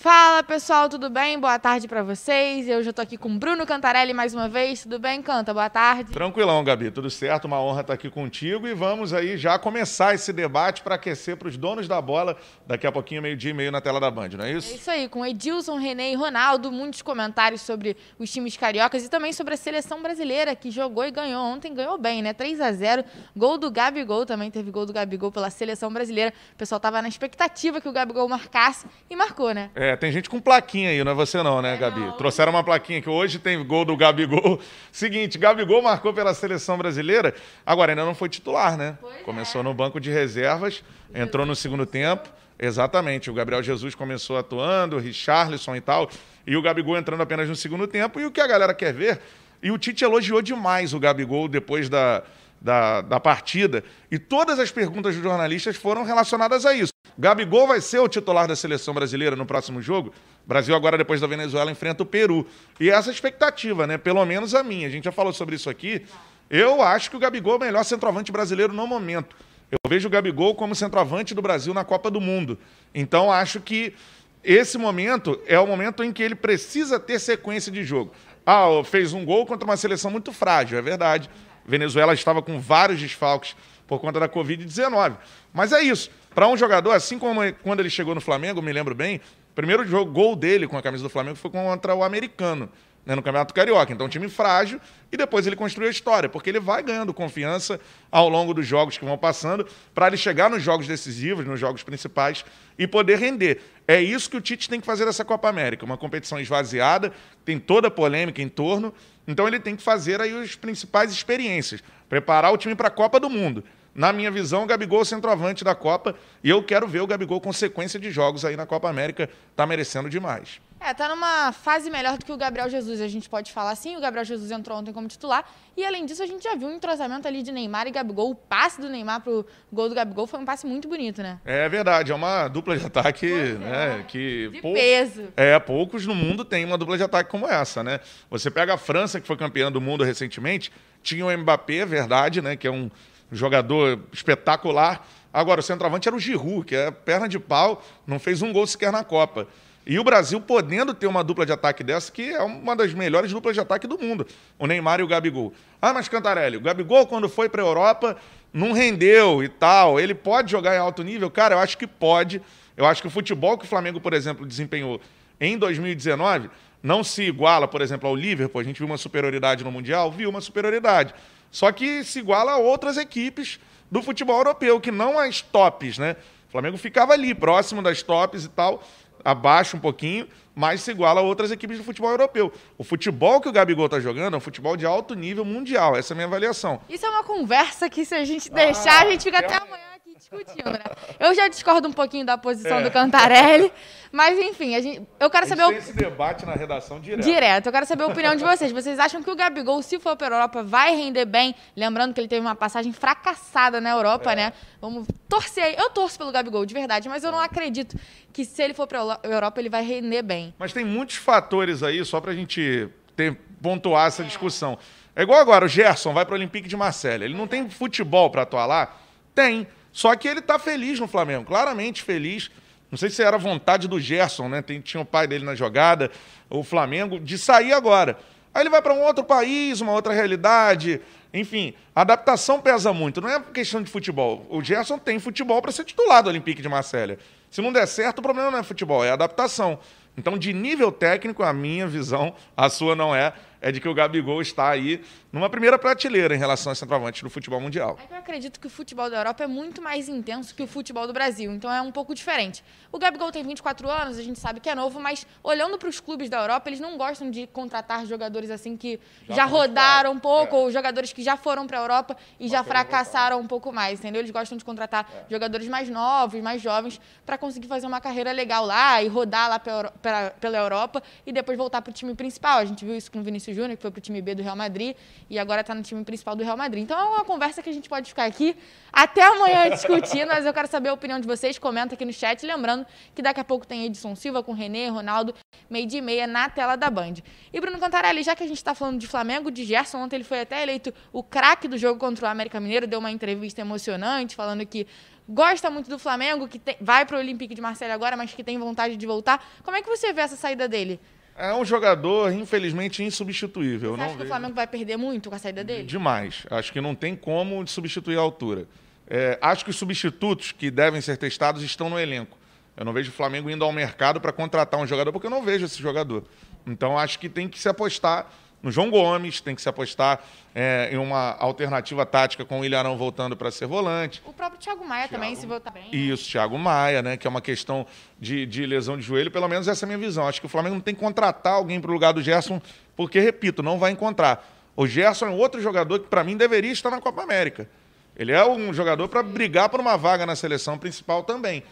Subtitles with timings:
[0.00, 1.38] Fala pessoal, tudo bem?
[1.38, 2.66] Boa tarde para vocês.
[2.66, 4.84] Eu já tô aqui com Bruno Cantarelli mais uma vez.
[4.84, 5.52] Tudo bem, Canta?
[5.52, 6.10] Boa tarde.
[6.10, 6.90] Tranquilão, Gabi.
[6.90, 7.44] Tudo certo?
[7.44, 11.48] Uma honra estar aqui contigo e vamos aí já começar esse debate para aquecer para
[11.48, 14.44] os donos da bola daqui a pouquinho, meio-dia e meio na tela da Band, não
[14.46, 14.72] é isso?
[14.72, 19.10] É isso aí, com Edilson, René e Ronaldo, muitos comentários sobre os times cariocas e
[19.10, 22.32] também sobre a seleção brasileira que jogou e ganhou ontem, ganhou bem, né?
[22.32, 23.04] 3 a 0
[23.36, 26.32] Gol do Gabigol, também teve gol do Gabigol pela seleção brasileira.
[26.54, 29.70] O pessoal tava na expectativa que o Gabigol marcasse e marcou, né?
[29.74, 32.00] É, tem gente com plaquinha aí, não é você não, né, Gabi?
[32.00, 32.12] Não.
[32.12, 34.60] Trouxeram uma plaquinha que hoje tem gol do Gabigol.
[34.92, 38.98] Seguinte, Gabigol marcou pela seleção brasileira, agora ainda não foi titular, né?
[39.00, 39.64] Pois Começou é.
[39.64, 40.82] no banco de reservas,
[41.14, 42.28] entrou no segundo tempo.
[42.58, 46.10] Exatamente, o Gabriel Jesus começou atuando, o Richarlison e tal,
[46.46, 48.20] e o Gabigol entrando apenas no segundo tempo.
[48.20, 49.18] E o que a galera quer ver,
[49.62, 52.22] e o Tite elogiou demais o Gabigol depois da,
[52.60, 56.92] da, da partida, e todas as perguntas dos jornalistas foram relacionadas a isso.
[57.18, 60.12] Gabigol vai ser o titular da seleção brasileira no próximo jogo?
[60.46, 62.46] Brasil agora, depois da Venezuela, enfrenta o Peru.
[62.78, 63.98] E essa expectativa, né?
[63.98, 64.88] Pelo menos a minha.
[64.88, 66.04] A gente já falou sobre isso aqui.
[66.48, 69.36] Eu acho que o Gabigol é o melhor centroavante brasileiro no momento.
[69.70, 72.58] Eu vejo o Gabigol como centroavante do Brasil na Copa do Mundo.
[72.94, 73.94] Então, acho que
[74.42, 78.12] esse momento é o momento em que ele precisa ter sequência de jogo.
[78.44, 81.30] Ah, fez um gol contra uma seleção muito frágil, é verdade.
[81.70, 85.16] Venezuela estava com vários desfalques por conta da Covid-19.
[85.54, 86.10] Mas é isso.
[86.34, 89.86] Para um jogador, assim como quando ele chegou no Flamengo, me lembro bem, o primeiro
[89.86, 92.68] jogo, gol dele com a camisa do Flamengo foi contra o americano,
[93.04, 93.92] né, no Campeonato Carioca.
[93.92, 97.80] Então, um time frágil, e depois ele construiu a história, porque ele vai ganhando confiança
[98.10, 101.82] ao longo dos jogos que vão passando, para ele chegar nos jogos decisivos, nos jogos
[101.82, 102.44] principais,
[102.78, 103.60] e poder render.
[103.86, 107.12] É isso que o Tite tem que fazer nessa Copa América, uma competição esvaziada,
[107.44, 108.94] tem toda a polêmica em torno,
[109.26, 113.18] então ele tem que fazer aí as principais experiências, preparar o time para a Copa
[113.18, 113.64] do Mundo.
[113.94, 117.06] Na minha visão, o Gabigol é o centroavante da Copa e eu quero ver o
[117.06, 119.28] Gabigol com sequência de jogos aí na Copa América.
[119.56, 120.60] Tá merecendo demais.
[120.80, 123.98] É, tá numa fase melhor do que o Gabriel Jesus, a gente pode falar assim.
[123.98, 125.44] O Gabriel Jesus entrou ontem como titular.
[125.76, 128.30] E além disso, a gente já viu um entrosamento ali de Neymar e Gabigol.
[128.30, 131.38] O passe do Neymar pro gol do Gabigol foi um passe muito bonito, né?
[131.44, 134.04] É verdade, é uma dupla de ataque, é, né?
[134.08, 134.72] Que de pou...
[134.72, 135.28] peso.
[135.36, 138.00] É, poucos no mundo têm uma dupla de ataque como essa, né?
[138.30, 142.56] Você pega a França, que foi campeã do mundo recentemente, tinha o Mbappé, verdade, né?
[142.56, 142.90] Que é um
[143.30, 145.06] jogador espetacular.
[145.30, 148.66] Agora, o centroavante era o Giroud, que é perna de pau, não fez um gol
[148.66, 149.46] sequer na Copa.
[149.86, 153.32] E o Brasil podendo ter uma dupla de ataque dessa, que é uma das melhores
[153.32, 154.26] duplas de ataque do mundo,
[154.58, 155.52] o Neymar e o Gabigol.
[155.80, 158.16] Ah, mas Cantarelli, o Gabigol, quando foi para a Europa,
[158.52, 159.98] não rendeu e tal.
[159.98, 161.30] Ele pode jogar em alto nível?
[161.30, 162.42] Cara, eu acho que pode.
[162.76, 165.00] Eu acho que o futebol que o Flamengo, por exemplo, desempenhou
[165.40, 166.50] em 2019
[166.82, 168.60] não se iguala, por exemplo, ao Liverpool.
[168.60, 170.10] A gente viu uma superioridade no Mundial?
[170.10, 171.14] Viu uma superioridade.
[171.50, 173.58] Só que se iguala a outras equipes
[173.90, 176.16] do futebol europeu, que não as tops, né?
[176.48, 178.82] O Flamengo ficava ali, próximo das tops e tal,
[179.24, 182.52] abaixo um pouquinho, mas se iguala a outras equipes do futebol europeu.
[182.76, 185.96] O futebol que o Gabigol está jogando é um futebol de alto nível mundial.
[185.96, 186.80] Essa é a minha avaliação.
[186.88, 189.89] Isso é uma conversa que, se a gente deixar, ah, a gente fica até amanhã
[190.30, 190.78] discutindo, né?
[191.18, 192.82] Eu já discordo um pouquinho da posição é.
[192.84, 193.72] do Cantarelli,
[194.12, 195.62] mas enfim, a gente, eu quero saber.
[195.62, 197.24] A gente tem esse debate na redação direto.
[197.24, 197.66] Direto.
[197.66, 198.70] Eu quero saber a opinião de vocês.
[198.70, 201.54] Vocês acham que o Gabigol, se for para a Europa, vai render bem?
[201.76, 204.36] Lembrando que ele teve uma passagem fracassada na Europa, é.
[204.36, 204.52] né?
[204.80, 205.74] Vamos torcer.
[205.76, 207.98] Eu torço pelo Gabigol, de verdade, mas eu não acredito
[208.32, 210.54] que se ele for para a Europa, ele vai render bem.
[210.58, 214.24] Mas tem muitos fatores aí, só para a gente ter, pontuar essa é.
[214.24, 214.78] discussão.
[215.16, 217.24] É igual agora, o Gerson vai para o Olympique de Marselha.
[217.24, 218.96] Ele não tem futebol para atuar lá?
[219.34, 219.66] Tem.
[219.92, 222.50] Só que ele está feliz no Flamengo, claramente feliz.
[222.90, 224.62] Não sei se era vontade do Gerson, né?
[224.62, 226.10] Tem, tinha o pai dele na jogada,
[226.48, 228.18] o Flamengo, de sair agora.
[228.52, 231.00] Aí ele vai para um outro país, uma outra realidade.
[231.32, 233.20] Enfim, a adaptação pesa muito.
[233.20, 234.44] Não é questão de futebol.
[234.50, 237.18] O Gerson tem futebol para ser titular do Olympique de Marselha.
[237.48, 239.78] Se não der certo, o problema não é futebol, é adaptação.
[240.16, 243.94] Então, de nível técnico, a minha visão, a sua não é, é de que o
[243.94, 247.98] Gabigol está aí numa primeira prateleira em relação a centroavante do futebol mundial.
[248.10, 251.06] É eu acredito que o futebol da Europa é muito mais intenso que o futebol
[251.06, 252.64] do Brasil, então é um pouco diferente.
[252.90, 256.00] O Gabigol tem 24 anos, a gente sabe que é novo, mas olhando para os
[256.00, 258.98] clubes da Europa, eles não gostam de contratar jogadores assim que
[259.28, 260.58] já, já rodaram um pouco, é.
[260.58, 264.20] ou jogadores que já foram para a Europa e já fracassaram um pouco mais, entendeu?
[264.20, 265.24] Eles gostam de contratar é.
[265.30, 269.58] jogadores mais novos, mais jovens, para conseguir fazer uma carreira legal lá e rodar lá
[269.58, 269.92] pela,
[270.40, 272.58] pela Europa e depois voltar para o time principal.
[272.58, 274.42] A gente viu isso com o Vinícius Júnior, que foi para o time B do
[274.42, 274.96] Real Madrid
[275.28, 276.82] e agora está no time principal do Real Madrid.
[276.82, 278.56] Então é uma conversa que a gente pode ficar aqui
[278.92, 281.58] até amanhã discutindo, mas eu quero saber a opinião de vocês.
[281.58, 282.44] Comenta aqui no chat.
[282.44, 285.34] Lembrando que daqui a pouco tem Edson Silva com Renê, Ronaldo,
[285.68, 287.14] meio de meia na tela da Band.
[287.52, 290.24] E Bruno Cantarelli, já que a gente está falando de Flamengo, de Gerson, ontem ele
[290.24, 294.34] foi até eleito o craque do jogo contra o América Mineiro, deu uma entrevista emocionante,
[294.34, 294.86] falando que
[295.28, 298.42] gosta muito do Flamengo, que tem, vai para o Olympique de Marseille agora, mas que
[298.42, 299.44] tem vontade de voltar.
[299.62, 301.00] Como é que você vê essa saída dele?
[301.40, 303.96] É um jogador, infelizmente, insubstituível.
[303.96, 305.84] Você acha que o Flamengo vai perder muito com a saída dele?
[305.84, 306.46] Demais.
[306.50, 308.68] Acho que não tem como substituir a altura.
[309.08, 312.36] É, acho que os substitutos que devem ser testados estão no elenco.
[312.76, 315.42] Eu não vejo o Flamengo indo ao mercado para contratar um jogador, porque eu não
[315.42, 316.24] vejo esse jogador.
[316.66, 318.30] Então, acho que tem que se apostar
[318.62, 320.22] no João Gomes, tem que se apostar
[320.54, 324.22] é, em uma alternativa tática com o Ilharão voltando para ser volante.
[324.26, 325.84] O próprio Thiago Maia Thiago, também, se voltar bem.
[325.84, 325.90] Né?
[325.92, 327.16] Isso, Thiago Maia, né?
[327.16, 327.86] Que é uma questão
[328.18, 330.28] de, de, lesão de joelho, pelo menos essa é a minha visão.
[330.28, 332.60] Acho que o Flamengo não tem que contratar alguém para o lugar do Gerson,
[332.94, 334.46] porque, repito, não vai encontrar.
[334.76, 337.68] O Gerson é outro jogador que, para mim, deveria estar na Copa América.
[338.14, 341.62] Ele é um jogador para brigar por uma vaga na seleção principal também.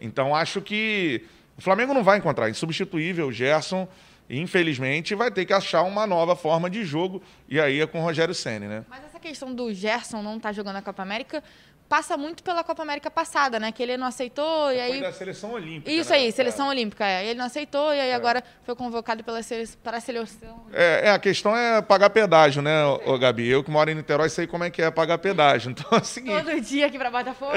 [0.00, 1.24] Então, acho que
[1.58, 2.48] o Flamengo não vai encontrar.
[2.48, 3.86] Insubstituível o Gerson
[4.28, 7.22] infelizmente, vai ter que achar uma nova forma de jogo.
[7.48, 8.84] E aí é com o Rogério Senni, né?
[8.88, 11.42] Mas essa questão do Gerson não estar tá jogando a Copa América
[11.88, 13.72] passa muito pela Copa América passada, né?
[13.72, 14.92] Que ele não aceitou e aí...
[14.92, 15.90] Foi da seleção olímpica.
[15.90, 16.16] Isso né?
[16.16, 16.70] aí, seleção é.
[16.70, 17.06] olímpica.
[17.06, 17.24] É.
[17.24, 18.14] Ele não aceitou e aí é.
[18.14, 19.66] agora foi convocado pela sele...
[19.82, 20.66] para a seleção.
[20.72, 23.48] É, é, a questão é pagar pedágio, né, ô, Gabi?
[23.48, 25.74] Eu que moro em Niterói sei como é que é pagar pedágio.
[25.78, 26.44] Então é o seguinte...
[26.44, 27.52] Todo dia aqui para Botafogo?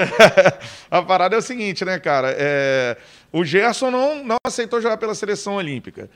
[0.90, 2.34] a parada é o seguinte, né, cara?
[2.38, 2.96] É...
[3.32, 6.08] O Gerson não, não aceitou jogar pela seleção olímpica.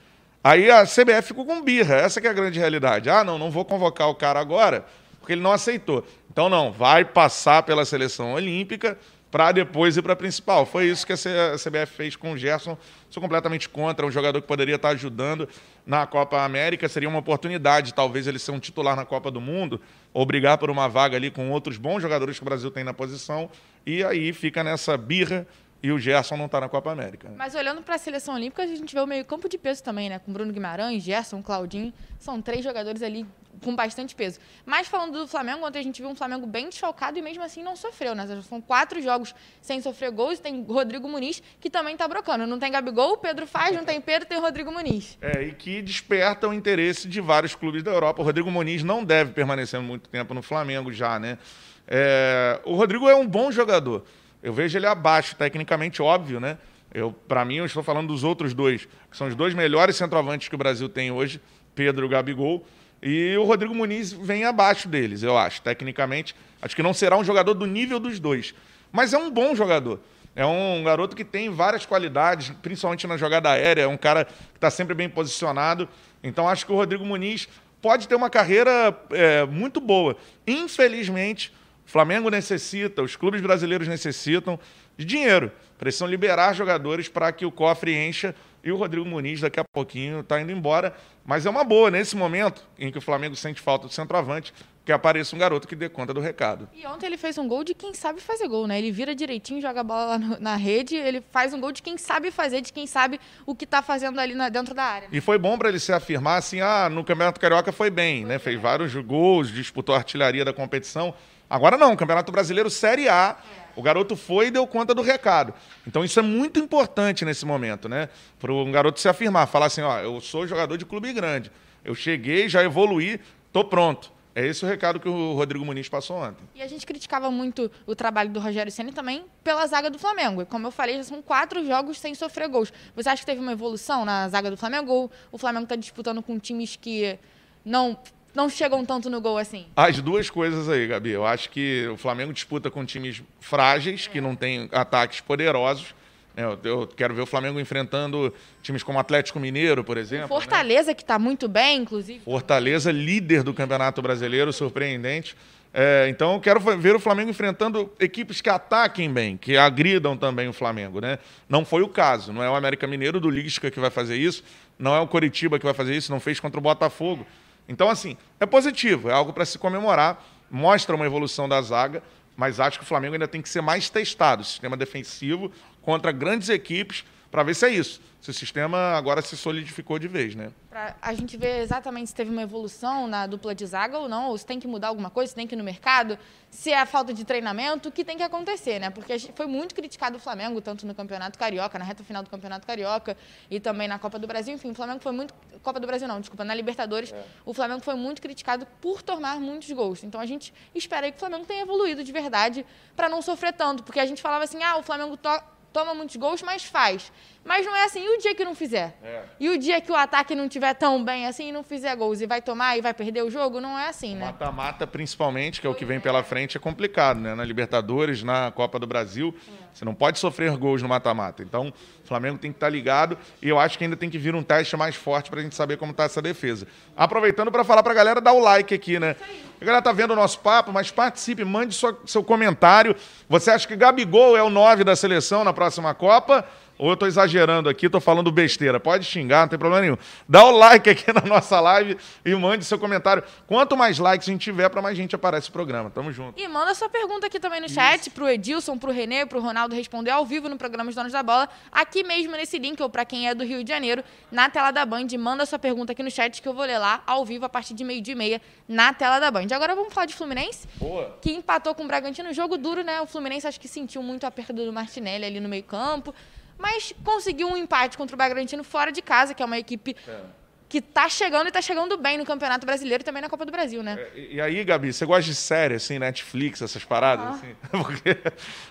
[0.47, 3.11] Aí a CBF ficou com birra, essa é a grande realidade.
[3.11, 4.87] Ah, não, não vou convocar o cara agora,
[5.19, 6.07] porque ele não aceitou.
[6.31, 8.97] Então, não, vai passar pela seleção olímpica
[9.29, 10.65] para depois ir para a principal.
[10.65, 12.79] Foi isso que a CBF fez com o Gerson.
[13.11, 15.49] Sou completamente contra, um jogador que poderia estar ajudando
[15.85, 16.89] na Copa América.
[16.89, 19.81] Seria uma oportunidade, talvez, ele ser um titular na Copa do Mundo,
[20.15, 22.95] ou brigar por uma vaga ali com outros bons jogadores que o Brasil tem na
[22.95, 23.51] posição.
[23.85, 25.45] E aí fica nessa birra
[25.87, 27.31] e o Gerson não está na Copa América.
[27.37, 30.09] Mas olhando para a seleção olímpica, a gente vê o meio campo de peso também,
[30.09, 30.19] né?
[30.19, 31.93] Com Bruno Guimarães, Gerson, Claudinho.
[32.19, 33.25] São três jogadores ali
[33.63, 34.41] com bastante peso.
[34.65, 37.63] Mas falando do Flamengo, ontem a gente viu um Flamengo bem desfalcado e mesmo assim
[37.63, 38.27] não sofreu, né?
[38.49, 40.41] São quatro jogos sem sofrer gols.
[40.41, 42.49] Tem Rodrigo Muniz, que também está brocando.
[42.49, 45.17] Não tem Gabigol, Pedro faz, não tem Pedro, tem Rodrigo Muniz.
[45.23, 48.23] É, e que desperta o interesse de vários clubes da Europa.
[48.23, 51.39] O Rodrigo Muniz não deve permanecer muito tempo no Flamengo já, né?
[51.87, 54.05] É, o Rodrigo é um bom jogador.
[54.47, 56.57] Eu vejo ele abaixo, tecnicamente óbvio, né?
[56.95, 60.47] Eu, para mim, eu estou falando dos outros dois, que são os dois melhores centroavantes
[60.47, 61.41] que o Brasil tem hoje,
[61.75, 62.65] Pedro e Gabigol.
[63.03, 65.61] E o Rodrigo Muniz vem abaixo deles, eu acho.
[65.63, 66.33] Tecnicamente,
[66.63, 68.55] acho que não será um jogador do nível dos dois.
[68.93, 69.99] Mas é um bom jogador.
[70.37, 73.83] É um garoto que tem várias qualidades, principalmente na jogada aérea.
[73.83, 75.89] É um cara que está sempre bem posicionado.
[76.23, 77.49] Então, acho que o Rodrigo Muniz
[77.83, 80.17] pode ter uma carreira é, muito boa.
[80.47, 81.53] Infelizmente,
[81.87, 84.59] o Flamengo necessita, os clubes brasileiros necessitam
[84.97, 85.53] de dinheiro.
[85.79, 88.35] Precisam liberar jogadores para que o cofre encha.
[88.65, 90.93] E o Rodrigo Muniz, daqui a pouquinho, está indo embora.
[91.25, 94.53] Mas é uma boa, nesse momento em que o Flamengo sente falta do centroavante,
[94.85, 96.69] que apareça um garoto que dê conta do recado.
[96.75, 98.79] E ontem ele fez um gol de quem sabe fazer gol, né?
[98.79, 102.33] Ele vira direitinho, joga a bola na rede, ele faz um gol de quem sabe
[102.33, 105.09] fazer, de quem sabe o que está fazendo ali dentro da área.
[105.13, 108.29] E foi bom para ele se afirmar assim: ah, no Campeonato Carioca foi bem, foi
[108.29, 108.35] né?
[108.39, 108.45] Bem.
[108.45, 111.15] Fez vários gols, disputou a artilharia da competição.
[111.49, 113.37] Agora não, Campeonato Brasileiro Série A.
[113.77, 115.53] O garoto foi e deu conta do recado.
[115.87, 118.09] Então isso é muito importante nesse momento, né?
[118.39, 121.53] Para um garoto se afirmar, falar assim, ó, eu sou jogador de clube grande.
[121.85, 123.21] Eu cheguei, já evoluí,
[123.53, 124.11] tô pronto.
[124.35, 126.45] É esse o recado que o Rodrigo Muniz passou ontem.
[126.55, 130.43] E a gente criticava muito o trabalho do Rogério Ceni também pela zaga do Flamengo.
[130.43, 132.71] E como eu falei, já são quatro jogos sem sofrer gols.
[132.95, 134.93] Você acha que teve uma evolução na zaga do Flamengo?
[134.93, 137.19] Ou o Flamengo está disputando com times que
[137.65, 137.99] não
[138.37, 139.67] não chegam tanto no gol assim?
[139.75, 141.11] As duas coisas aí, Gabi.
[141.11, 144.13] Eu acho que o Flamengo disputa com times frágeis, é.
[144.13, 145.95] que não têm ataques poderosos.
[146.37, 150.29] É, eu, eu, quero ver o Flamengo enfrentando times como Atlético Mineiro, por exemplo.
[150.29, 150.95] Fortaleza, né?
[150.95, 152.21] que está muito bem, inclusive.
[152.21, 155.35] Fortaleza, líder do Campeonato Brasileiro, surpreendente.
[155.73, 160.47] É, então, eu quero ver o Flamengo enfrentando equipes que ataquem bem, que agridam também
[160.47, 161.01] o Flamengo.
[161.01, 161.19] Né?
[161.49, 162.35] Não foi o caso.
[162.35, 164.45] Não é o América Mineiro do Lisca que vai fazer isso,
[164.79, 167.27] não é o Coritiba que vai fazer isso, não fez contra o Botafogo.
[167.69, 172.03] Então, assim, é positivo, é algo para se comemorar, mostra uma evolução da zaga,
[172.37, 175.51] mas acho que o Flamengo ainda tem que ser mais testado, sistema defensivo
[175.83, 178.01] contra grandes equipes, para ver se é isso.
[178.21, 180.51] Se o sistema agora se solidificou de vez, né?
[180.69, 184.31] Pra a gente ver exatamente se teve uma evolução na dupla de zaga ou não,
[184.31, 186.19] ou se tem que mudar alguma coisa, se tem que ir no mercado,
[186.51, 188.91] se é a falta de treinamento, o que tem que acontecer, né?
[188.91, 192.67] Porque foi muito criticado o Flamengo, tanto no Campeonato Carioca, na reta final do Campeonato
[192.67, 193.17] Carioca
[193.49, 194.55] e também na Copa do Brasil.
[194.55, 195.33] Enfim, o Flamengo foi muito.
[195.63, 197.23] Copa do Brasil não, desculpa, na Libertadores, é.
[197.45, 200.03] o Flamengo foi muito criticado por tomar muitos gols.
[200.03, 202.67] Então a gente espera que o Flamengo tenha evoluído de verdade
[202.97, 203.85] para não sofrer tanto.
[203.85, 205.29] Porque a gente falava assim, ah, o Flamengo to
[205.77, 207.13] toma muitos gols, mas faz.
[207.47, 208.05] Mas não é assim.
[208.05, 208.99] E o dia que não fizer?
[209.03, 209.23] É.
[209.39, 212.21] E o dia que o ataque não tiver tão bem assim e não fizer gols
[212.21, 213.61] e vai tomar e vai perder o jogo?
[213.61, 214.27] Não é assim, né?
[214.27, 217.35] Mata-mata, principalmente, que é o que vem pela frente, é complicado, né?
[217.35, 219.33] Na Libertadores, na Copa do Brasil,
[219.73, 221.43] você não pode sofrer gols no mata-mata.
[221.43, 221.73] Então,
[222.03, 224.35] o Flamengo tem que estar tá ligado e eu acho que ainda tem que vir
[224.35, 226.67] um teste mais forte para a gente saber como está essa defesa.
[226.97, 229.15] Aproveitando para falar para a galera, dar o like aqui, né?
[229.61, 232.97] A galera tá vendo o nosso papo, mas participe, mande sua, seu comentário.
[233.29, 236.47] Você acha que Gabigol é o 9 da seleção na próxima Copa?
[236.79, 238.79] Ou eu estou exagerando aqui, estou falando besteira.
[238.79, 239.97] Pode xingar, não tem problema nenhum.
[240.29, 243.23] Dá o like aqui na nossa live e mande seu comentário.
[243.47, 245.91] Quanto mais likes a gente tiver, para mais gente aparece o programa.
[245.91, 246.41] Tamo junto.
[246.41, 248.11] E manda sua pergunta aqui também no chat, Isso.
[248.11, 251.49] pro Edilson, pro Renê, pro Ronaldo responder ao vivo no programa Os Donos da Bola.
[251.73, 254.85] Aqui mesmo nesse link, ou para quem é do Rio de Janeiro, na tela da
[254.85, 255.07] Band.
[255.19, 257.75] Manda sua pergunta aqui no chat que eu vou ler lá ao vivo a partir
[257.75, 259.47] de meio-dia e meia na tela da Band.
[259.53, 261.17] Agora vamos falar de Fluminense, Boa.
[261.23, 262.33] que empatou com o Bragantino.
[262.35, 263.01] Jogo duro, né?
[263.01, 266.15] O Fluminense acho que sentiu muito a perda do Martinelli ali no meio campo
[266.59, 270.21] mas conseguiu um empate contra o Bragantino fora de casa, que é uma equipe é.
[270.69, 273.53] que está chegando e está chegando bem no Campeonato Brasileiro e também na Copa do
[273.53, 273.97] Brasil, né?
[273.99, 277.37] É, e, aí, Gabi, você gosta de série, assim, Netflix, essas paradas?
[277.37, 277.55] Assim?
[277.71, 278.17] Porque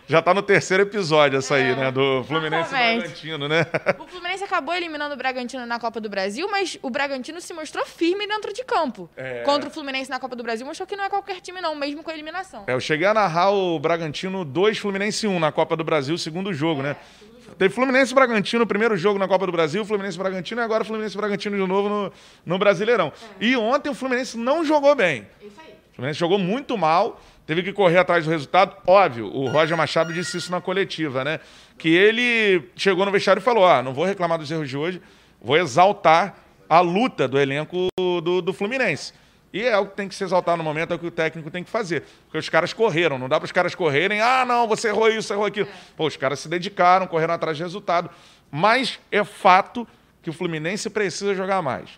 [0.08, 1.92] já está no terceiro episódio essa é, aí, né?
[1.92, 3.66] Do Fluminense e Bragantino, né?
[4.00, 7.86] O Fluminense acabou eliminando o Bragantino na Copa do Brasil, mas o Bragantino se mostrou
[7.86, 9.10] firme dentro de campo.
[9.16, 9.44] É.
[9.44, 12.04] Contra o Fluminense na Copa do Brasil, mostrou que não é qualquer time, não, mesmo
[12.04, 12.64] com a eliminação.
[12.68, 16.54] É, eu cheguei a narrar o Bragantino 2, Fluminense 1 na Copa do Brasil, segundo
[16.54, 16.96] jogo, né?
[17.58, 20.84] Teve Fluminense e Bragantino, primeiro jogo na Copa do Brasil, Fluminense e Bragantino, e agora
[20.84, 22.12] Fluminense e Bragantino de novo no,
[22.46, 23.14] no Brasileirão.
[23.40, 23.46] É.
[23.46, 25.26] E ontem o Fluminense não jogou bem.
[25.42, 25.74] Isso aí.
[25.92, 28.76] O Fluminense jogou muito mal, teve que correr atrás do resultado.
[28.86, 31.40] Óbvio, o Roger Machado disse isso na coletiva, né?
[31.78, 35.02] Que ele chegou no vestiário e falou: ah, não vou reclamar dos erros de hoje,
[35.42, 36.36] vou exaltar
[36.68, 39.14] a luta do elenco do, do Fluminense.
[39.56, 41.50] E é o que tem que se exaltar no momento, é o que o técnico
[41.50, 42.04] tem que fazer.
[42.26, 45.32] Porque os caras correram, não dá para os caras correrem, ah, não, você errou isso,
[45.32, 45.70] errou aquilo.
[45.96, 48.10] Pô, os caras se dedicaram, correram atrás de resultado.
[48.52, 49.88] Mas é fato
[50.22, 51.90] que o Fluminense precisa jogar mais.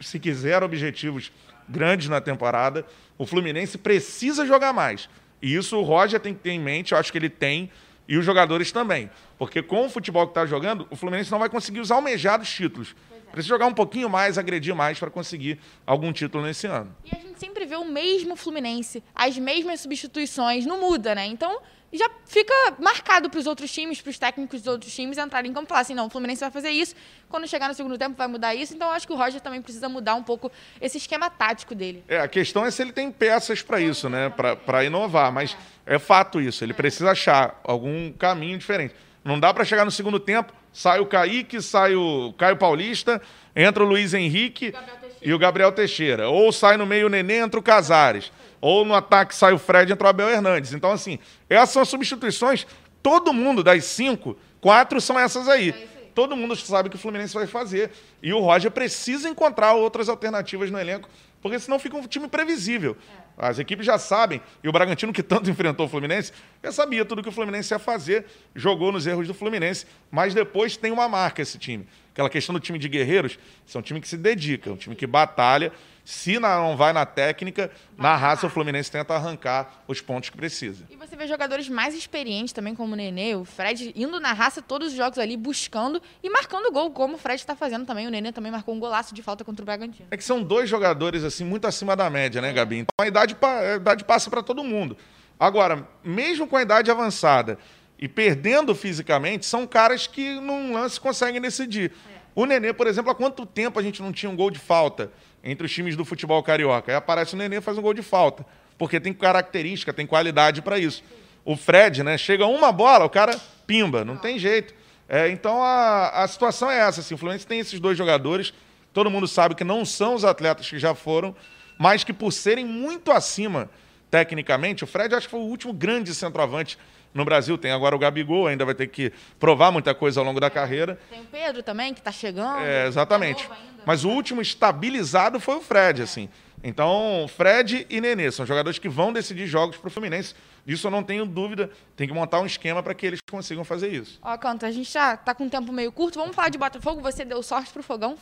[0.00, 1.30] Se quiser objetivos
[1.68, 2.82] grandes na temporada,
[3.18, 5.06] o Fluminense precisa jogar mais.
[5.42, 7.70] E isso o Roger tem que ter em mente, eu acho que ele tem,
[8.08, 9.10] e os jogadores também.
[9.38, 12.96] Porque com o futebol que está jogando, o Fluminense não vai conseguir os almejados títulos.
[13.32, 16.94] Precisa jogar um pouquinho mais, agredir mais para conseguir algum título nesse ano.
[17.04, 21.26] E a gente sempre vê o mesmo Fluminense, as mesmas substituições, não muda, né?
[21.26, 21.60] Então
[21.92, 25.54] já fica marcado para os outros times, para os técnicos dos outros times entrarem em
[25.54, 26.94] campo e falar assim, não, o Fluminense vai fazer isso,
[27.28, 29.62] quando chegar no segundo tempo vai mudar isso, então eu acho que o Roger também
[29.62, 32.04] precisa mudar um pouco esse esquema tático dele.
[32.08, 35.56] É, a questão é se ele tem peças para isso, né, para inovar, mas
[35.86, 35.94] é.
[35.94, 36.76] é fato isso, ele é.
[36.76, 38.94] precisa achar algum caminho diferente.
[39.26, 43.20] Não dá para chegar no segundo tempo, sai o Kaique, sai o Caio Paulista,
[43.56, 44.72] entra o Luiz Henrique
[45.20, 46.28] e o Gabriel Teixeira.
[46.28, 48.30] Ou sai no meio o Nenê, entra o Casares.
[48.60, 50.72] Ou no ataque sai o Fred, entra o Abel Hernandes.
[50.72, 51.18] Então, assim,
[51.50, 52.68] essas são as substituições.
[53.02, 55.70] Todo mundo das cinco, quatro são essas aí.
[55.70, 57.90] É Todo mundo sabe que o Fluminense vai fazer.
[58.22, 61.10] E o Roger precisa encontrar outras alternativas no elenco,
[61.42, 62.96] porque senão fica um time previsível.
[63.22, 63.25] É.
[63.36, 67.22] As equipes já sabem, e o Bragantino, que tanto enfrentou o Fluminense, já sabia tudo
[67.22, 68.24] que o Fluminense ia fazer,
[68.54, 71.86] jogou nos erros do Fluminense, mas depois tem uma marca esse time.
[72.12, 73.38] Aquela questão do time de guerreiros,
[73.74, 75.70] é um time que se dedica, um time que batalha,
[76.06, 80.36] se não vai na técnica, vai na raça o Fluminense tenta arrancar os pontos que
[80.36, 80.84] precisa.
[80.88, 84.62] E você vê jogadores mais experientes também, como o Nenê, o Fred, indo na raça
[84.62, 88.06] todos os jogos ali, buscando e marcando gol, como o Fred está fazendo também.
[88.06, 90.06] O Nenê também marcou um golaço de falta contra o Bragantino.
[90.08, 92.76] É que são dois jogadores assim muito acima da média, né, Gabi?
[92.76, 94.96] Então a idade, a idade passa para todo mundo.
[95.40, 97.58] Agora, mesmo com a idade avançada
[97.98, 101.90] e perdendo fisicamente, são caras que num lance conseguem decidir.
[102.12, 102.15] É.
[102.36, 105.10] O Nenê, por exemplo, há quanto tempo a gente não tinha um gol de falta?
[105.46, 106.90] entre os times do futebol carioca.
[106.90, 108.44] Aí aparece o Nenê faz um gol de falta,
[108.76, 111.04] porque tem característica, tem qualidade para isso.
[111.44, 114.74] O Fred, né, chega uma bola, o cara pimba, não tem jeito.
[115.08, 118.52] É, então a, a situação é essa, assim, o Fluminense tem esses dois jogadores,
[118.92, 121.34] todo mundo sabe que não são os atletas que já foram,
[121.78, 123.70] mas que por serem muito acima
[124.10, 126.76] tecnicamente, o Fred acho que foi o último grande centroavante
[127.16, 127.56] no Brasil.
[127.58, 130.98] Tem agora o Gabigol, ainda vai ter que provar muita coisa ao longo da carreira.
[131.10, 132.64] Tem o Pedro também, que está chegando.
[132.64, 133.46] É, exatamente.
[133.46, 136.28] Tá Mas o último estabilizado foi o Fred, assim.
[136.62, 140.34] Então, Fred e Nenê são jogadores que vão decidir jogos para o Fluminense.
[140.64, 141.70] Disso eu não tenho dúvida.
[141.94, 144.18] Tem que montar um esquema para que eles consigam fazer isso.
[144.22, 146.18] Ó, Canto, a gente já está com um tempo meio curto.
[146.18, 147.00] Vamos falar de Botafogo.
[147.02, 148.16] Você deu sorte para o Fogão.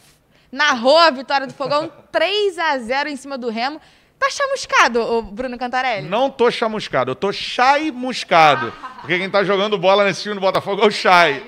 [0.53, 3.81] Narrou a vitória do Fogão 3 a 0 em cima do Remo.
[4.19, 6.09] Tá chamuscado, o Bruno Cantarelli?
[6.09, 8.73] Não tô chamuscado, eu tô chai-muscado.
[9.01, 11.43] Porque quem tá jogando bola nesse time do Botafogo é o Chay.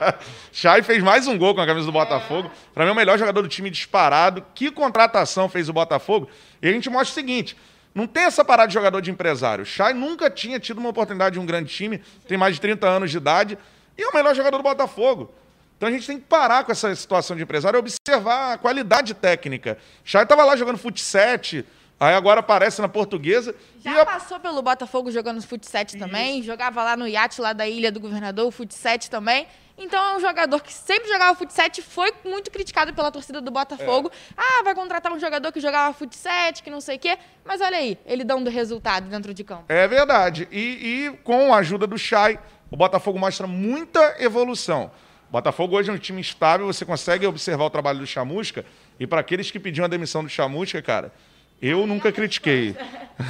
[0.50, 2.50] Chay fez mais um gol com a camisa do Botafogo.
[2.72, 4.42] Para mim é o melhor jogador do time disparado.
[4.54, 6.30] Que contratação fez o Botafogo?
[6.62, 7.54] E a gente mostra o seguinte,
[7.94, 9.66] não tem essa parada de jogador de empresário.
[9.66, 13.10] Chay nunca tinha tido uma oportunidade de um grande time, tem mais de 30 anos
[13.10, 13.58] de idade
[13.98, 15.34] e é o melhor jogador do Botafogo.
[15.76, 19.12] Então a gente tem que parar com essa situação de empresário e observar a qualidade
[19.12, 19.76] técnica.
[20.02, 21.62] Chay estava lá jogando fut 7,
[22.02, 23.54] aí agora aparece na portuguesa.
[23.78, 24.06] Já a...
[24.06, 28.00] passou pelo Botafogo jogando fut 7 também, jogava lá no iate lá da Ilha do
[28.00, 29.46] Governador, o fut 7 também.
[29.78, 33.50] Então é um jogador que sempre jogava fut 7, foi muito criticado pela torcida do
[33.50, 34.10] Botafogo.
[34.12, 34.34] É.
[34.36, 37.18] Ah, vai contratar um jogador que jogava fut 7, que não sei o quê.
[37.44, 39.64] Mas olha aí, ele dando resultado dentro de campo.
[39.68, 40.46] É verdade.
[40.50, 42.38] E, e com a ajuda do Chay,
[42.70, 44.90] o Botafogo mostra muita evolução.
[45.28, 48.64] O Botafogo hoje é um time estável, você consegue observar o trabalho do Chamusca.
[49.00, 51.12] E para aqueles que pediam a demissão do Chamusca, cara,
[51.62, 52.74] eu nunca critiquei.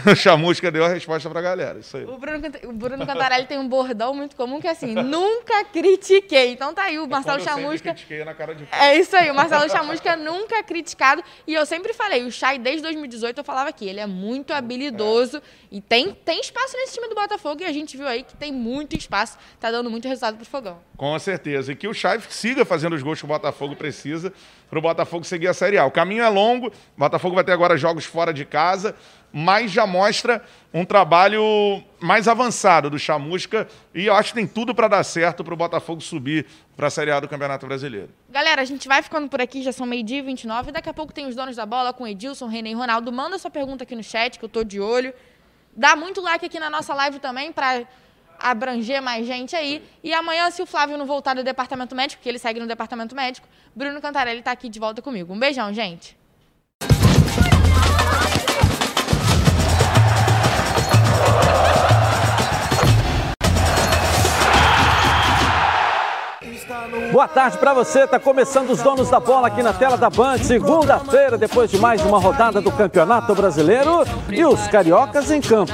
[0.07, 1.79] O Chamusca deu a resposta pra galera.
[1.79, 2.05] Isso aí.
[2.05, 6.53] O Bruno, o Bruno Cantarelli tem um bordão muito comum que é assim, nunca critiquei.
[6.53, 7.97] Então tá aí o é Marcelo é Chamusca.
[8.25, 11.23] na cara de É isso aí, o Marcelo Chamusca nunca é criticado.
[11.47, 15.39] E eu sempre falei, o Chay, desde 2018, eu falava aqui, ele é muito habilidoso
[15.39, 15.41] é.
[15.71, 17.63] e tem, tem espaço nesse time do Botafogo.
[17.63, 20.79] E a gente viu aí que tem muito espaço, tá dando muito resultado pro Fogão.
[20.97, 21.73] Com certeza.
[21.73, 24.33] E que o Chay siga fazendo os gols que o Botafogo precisa
[24.73, 25.85] para o Botafogo seguir a Série A.
[25.85, 28.95] O caminho é longo, o Botafogo vai ter agora jogos fora de casa,
[29.33, 34.75] mas já mostra um trabalho mais avançado do Chamusca e eu acho que tem tudo
[34.75, 36.47] para dar certo para o Botafogo subir
[36.77, 38.11] para a Série A do Campeonato Brasileiro.
[38.29, 41.13] Galera, a gente vai ficando por aqui, já são meio-dia e 29, daqui a pouco
[41.13, 43.11] tem os donos da bola com Edilson, René e Ronaldo.
[43.13, 45.15] Manda sua pergunta aqui no chat que eu tô de olho.
[45.75, 47.87] Dá muito like aqui na nossa live também para
[48.39, 49.83] abranger mais gente aí.
[50.03, 53.15] E amanhã, se o Flávio não voltar do departamento médico, que ele segue no departamento
[53.15, 55.33] médico, Bruno Cantarelli está aqui de volta comigo.
[55.33, 56.17] Um beijão, gente.
[67.13, 68.07] Boa tarde para você.
[68.07, 70.39] Tá começando os donos da bola aqui na tela da Band.
[70.39, 75.71] Segunda-feira, depois de mais uma rodada do Campeonato Brasileiro e os cariocas em campo.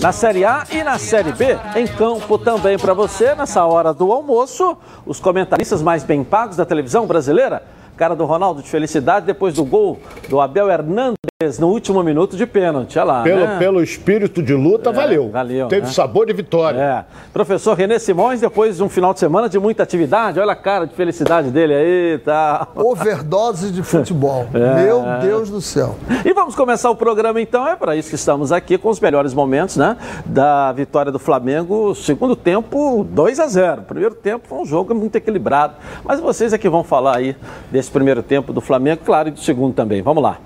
[0.00, 4.12] Na Série A e na Série B, em campo também para você nessa hora do
[4.12, 7.62] almoço, os comentaristas mais bem pagos da televisão brasileira.
[7.96, 11.27] Cara do Ronaldo de felicidade depois do gol do Abel Hernandes
[11.60, 13.22] no último minuto de pênalti, olha lá.
[13.22, 13.58] Pelo, né?
[13.60, 15.30] pelo espírito de luta, é, valeu.
[15.30, 15.68] valeu.
[15.68, 15.92] Teve né?
[15.92, 16.80] sabor de vitória.
[16.80, 17.04] É.
[17.32, 20.84] Professor Renê Simões, depois de um final de semana de muita atividade, olha a cara
[20.84, 22.66] de felicidade dele aí, tá.
[22.74, 24.48] Overdose de futebol.
[24.58, 24.82] É.
[24.82, 25.94] Meu Deus do céu.
[26.24, 29.32] E vamos começar o programa então, é para isso que estamos aqui com os melhores
[29.32, 29.96] momentos, né?
[30.26, 35.14] Da vitória do Flamengo, segundo tempo, 2 a 0 Primeiro tempo foi um jogo muito
[35.14, 35.74] equilibrado.
[36.02, 37.36] Mas vocês é que vão falar aí
[37.70, 40.02] desse primeiro tempo do Flamengo, claro, e do segundo também.
[40.02, 40.38] Vamos lá.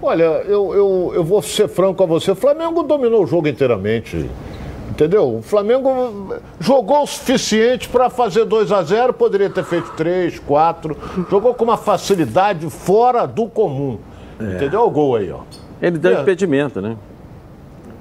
[0.00, 2.30] Olha, eu, eu, eu vou ser franco com você.
[2.30, 4.28] O Flamengo dominou o jogo inteiramente.
[4.90, 5.36] Entendeu?
[5.36, 10.96] O Flamengo jogou o suficiente para fazer 2 a 0 poderia ter feito 3, 4.
[11.30, 13.98] Jogou com uma facilidade fora do comum.
[14.40, 14.56] É.
[14.56, 14.82] Entendeu?
[14.82, 15.40] O gol aí, ó.
[15.80, 16.22] Ele deu é.
[16.22, 16.96] impedimento, né?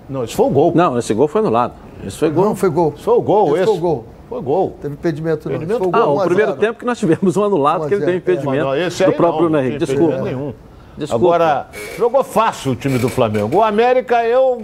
[0.10, 0.72] Não, esse foi o gol.
[0.74, 1.74] Não, esse gol foi anulado.
[2.06, 2.46] Esse foi gol.
[2.46, 2.94] Não, foi gol.
[2.96, 3.48] Esse foi o gol.
[3.50, 3.66] Esse, esse...
[3.66, 4.06] foi o gol.
[4.30, 4.78] Foi gol.
[4.82, 5.80] Teve impedimento, impedimento não.
[5.80, 8.16] Foi o, gol, ah, o primeiro tempo que nós tivemos um anulado, que ele deu
[8.16, 8.90] impedimento é.
[8.90, 9.78] do próprio Bruno Henrique.
[9.86, 10.22] Desculpa.
[10.22, 10.54] Nenhum.
[10.98, 11.26] Desculpa.
[11.26, 13.58] Agora, jogou fácil o time do Flamengo.
[13.58, 14.64] O América, eu.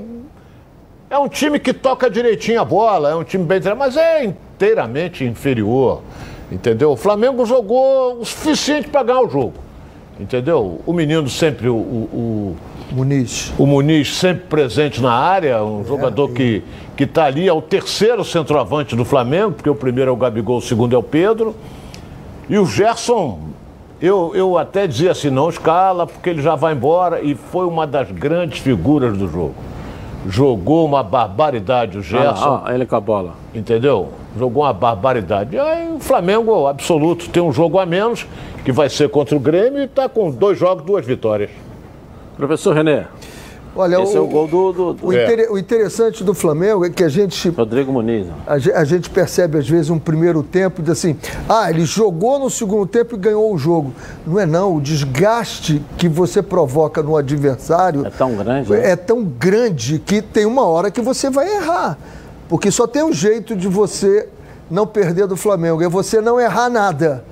[1.09, 4.25] É um time que toca direitinho a bola, é um time bem treinado, mas é
[4.25, 6.01] inteiramente inferior.
[6.51, 6.91] Entendeu?
[6.91, 9.53] O Flamengo jogou o suficiente para ganhar o jogo.
[10.19, 10.81] Entendeu?
[10.85, 12.55] O menino sempre, o, o,
[12.91, 13.51] Muniz.
[13.57, 16.33] O Muniz sempre presente na área, um é, jogador é.
[16.33, 16.63] que
[16.95, 20.57] que está ali, é o terceiro centroavante do Flamengo, porque o primeiro é o Gabigol,
[20.57, 21.55] o segundo é o Pedro.
[22.49, 23.39] E o Gerson
[24.05, 27.87] eu, eu até dizia assim, não escala, porque ele já vai embora, e foi uma
[27.87, 29.55] das grandes figuras do jogo.
[30.27, 32.55] Jogou uma barbaridade o Gerson.
[32.55, 33.33] Ah, ah, ele com a bola.
[33.55, 34.09] Entendeu?
[34.37, 35.57] Jogou uma barbaridade.
[35.57, 38.27] Aí o Flamengo, absoluto, tem um jogo a menos,
[38.65, 41.49] que vai ser contra o Grêmio, e está com dois jogos, duas vitórias.
[42.35, 43.07] Professor René.
[43.75, 44.71] Olha, Esse o, é o gol do.
[44.71, 45.07] do, do...
[45.07, 47.49] O, inter, o, interessante do Flamengo é que a gente.
[47.49, 48.27] Rodrigo Muniz.
[48.45, 51.17] A, a, gente percebe, às vezes, um primeiro tempo de assim.
[51.49, 53.91] Ah, ele jogou no segundo tempo e ganhou o jogo.
[54.27, 54.75] Não é, não.
[54.75, 58.05] O desgaste que você provoca no adversário.
[58.05, 58.73] É tão grande.
[58.73, 61.97] É, é tão grande que tem uma hora que você vai errar.
[62.47, 64.29] Porque só tem um jeito de você
[64.69, 67.23] não perder do Flamengo: é você não errar nada.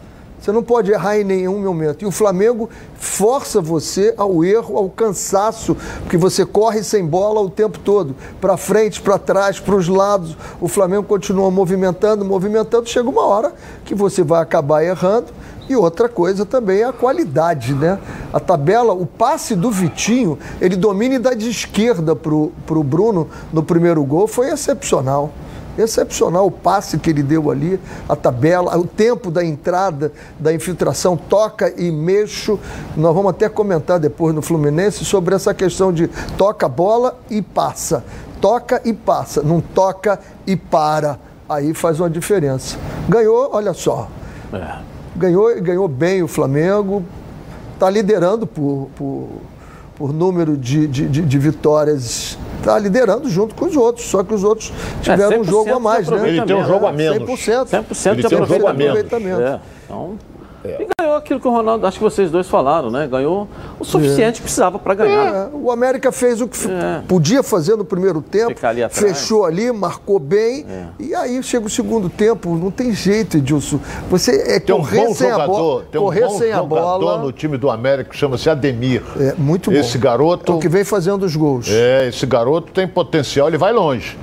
[0.42, 2.02] Você não pode errar em nenhum momento.
[2.02, 7.50] E o Flamengo força você ao erro, ao cansaço, porque você corre sem bola o
[7.50, 10.36] tempo todo, para frente, para trás, para os lados.
[10.60, 12.90] O Flamengo continua movimentando, movimentando.
[12.90, 13.54] Chega uma hora
[13.86, 15.28] que você vai acabar errando.
[15.70, 18.00] E outra coisa também é a qualidade, né?
[18.34, 23.62] A tabela, o passe do Vitinho, ele domina dá de esquerda para o Bruno no
[23.62, 25.32] primeiro gol, foi excepcional.
[25.78, 31.16] Excepcional o passe que ele deu ali, a tabela, o tempo da entrada, da infiltração,
[31.16, 32.60] toca e mexo.
[32.96, 37.42] Nós vamos até comentar depois no Fluminense sobre essa questão de toca a bola e
[37.42, 38.04] passa.
[38.42, 41.20] Toca e passa, não toca e para.
[41.48, 42.78] Aí faz uma diferença.
[43.08, 44.10] Ganhou, olha só.
[44.54, 44.80] É.
[45.16, 47.04] ganhou ganhou bem o Flamengo,
[47.74, 49.30] está liderando por, por,
[49.96, 54.34] por número de, de, de, de vitórias, está liderando junto com os outros, só que
[54.34, 54.72] os outros
[55.02, 56.30] tiveram um 100% jogo a mais, né?
[56.30, 57.18] Ele tem um jogo a menos.
[57.30, 57.66] 100%.
[57.66, 59.00] 100% Ele tem um jogo a menos.
[59.00, 59.42] aproveitamento.
[59.42, 60.18] É, então,
[61.02, 63.08] ganhou aquilo que o Ronaldo, acho que vocês dois falaram, né?
[63.08, 63.48] Ganhou
[63.80, 65.34] o suficiente que precisava para ganhar.
[65.36, 67.02] É, o América fez o que É.
[67.08, 69.04] podia fazer no primeiro tempo, Ficar ali atrás.
[69.04, 69.14] É.
[69.14, 70.66] fechou ali, marcou bem,
[71.00, 73.80] e aí chega o segundo tempo, não tem jeito, Edilson.
[74.10, 76.52] Você é Tem um correr bom sem a jogador, bola, tem um correr bom sem
[76.54, 77.18] a jogador bola.
[77.24, 79.02] no time do América que chama-se Ademir.
[79.20, 79.78] É muito bom.
[79.78, 81.68] Esse garoto- É o que vem fazendo os gols.
[81.70, 84.18] É, esse garoto tem potencial, ele vai longe.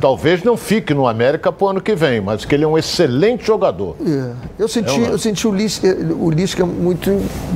[0.00, 3.46] Talvez não fique no América pro ano que vem, mas que ele é um excelente
[3.46, 3.94] jogador.
[4.04, 4.32] É.
[4.58, 7.10] Eu senti, É um- eu senti o Lisca, o Lisca muito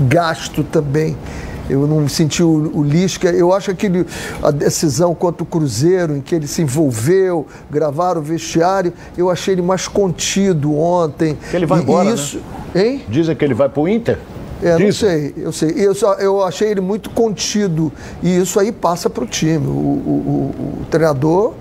[0.08, 1.16] gasto também.
[1.70, 3.28] Eu não senti o, o Lisca.
[3.30, 4.06] Eu acho que ele-
[4.42, 9.54] a decisão contra o Cruzeiro, em que ele se envolveu, gravaram o vestiário, eu achei
[9.54, 11.36] ele mais contido ontem.
[11.50, 12.14] Que ele vai E- embora, né?
[12.14, 12.40] isso,
[12.74, 13.02] Hein?
[13.08, 14.18] Dizem que ele vai pro Inter?
[14.62, 15.72] É, não sei, eu sei.
[15.76, 17.92] Eu, só, eu achei ele muito contido.
[18.22, 19.66] E isso aí passa para o time.
[19.66, 21.52] O, o- o- o treinador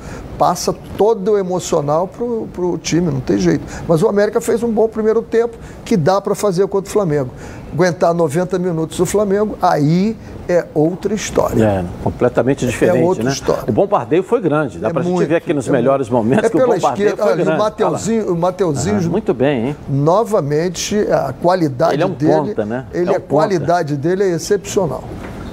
[0.41, 3.63] passa todo o emocional para o time, não tem jeito.
[3.87, 7.29] Mas o América fez um bom primeiro tempo que dá para fazer contra o Flamengo.
[7.71, 10.17] Aguentar 90 minutos o Flamengo, aí
[10.49, 11.63] é outra história.
[11.63, 13.29] É, completamente diferente, outra né?
[13.31, 13.65] história.
[13.67, 14.79] O bombardeio foi grande.
[14.79, 16.23] Dá É pra gente muito, ver aqui nos é melhores muito.
[16.23, 17.51] momentos é que o pela bombardeio esquerda, foi grande.
[17.51, 19.75] o Mateuzinho, o Mateuzinho Ah, muito bem, hein?
[19.87, 22.31] novamente, a qualidade Ele é um dele.
[22.33, 22.85] ponta, né?
[22.91, 25.03] Ele, É um a qualidade dele é excepcional.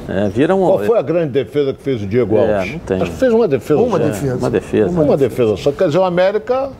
[0.09, 0.61] É, vira um.
[0.67, 2.73] Qual foi a grande defesa que fez o Diego É, Alves?
[2.73, 3.03] não tem.
[3.03, 3.81] Acho que fez uma defesa.
[3.81, 4.05] Uma só.
[4.05, 4.37] defesa.
[4.37, 5.01] Uma defesa.
[5.03, 5.73] Uma defesa só.
[5.73, 6.71] Quer dizer, o América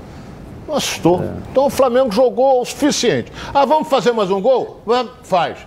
[0.67, 1.23] não assustou.
[1.53, 3.31] Então o Flamengo jogou o suficiente.
[3.53, 4.81] Ah, vamos fazer mais um gol?
[5.23, 5.59] Faz.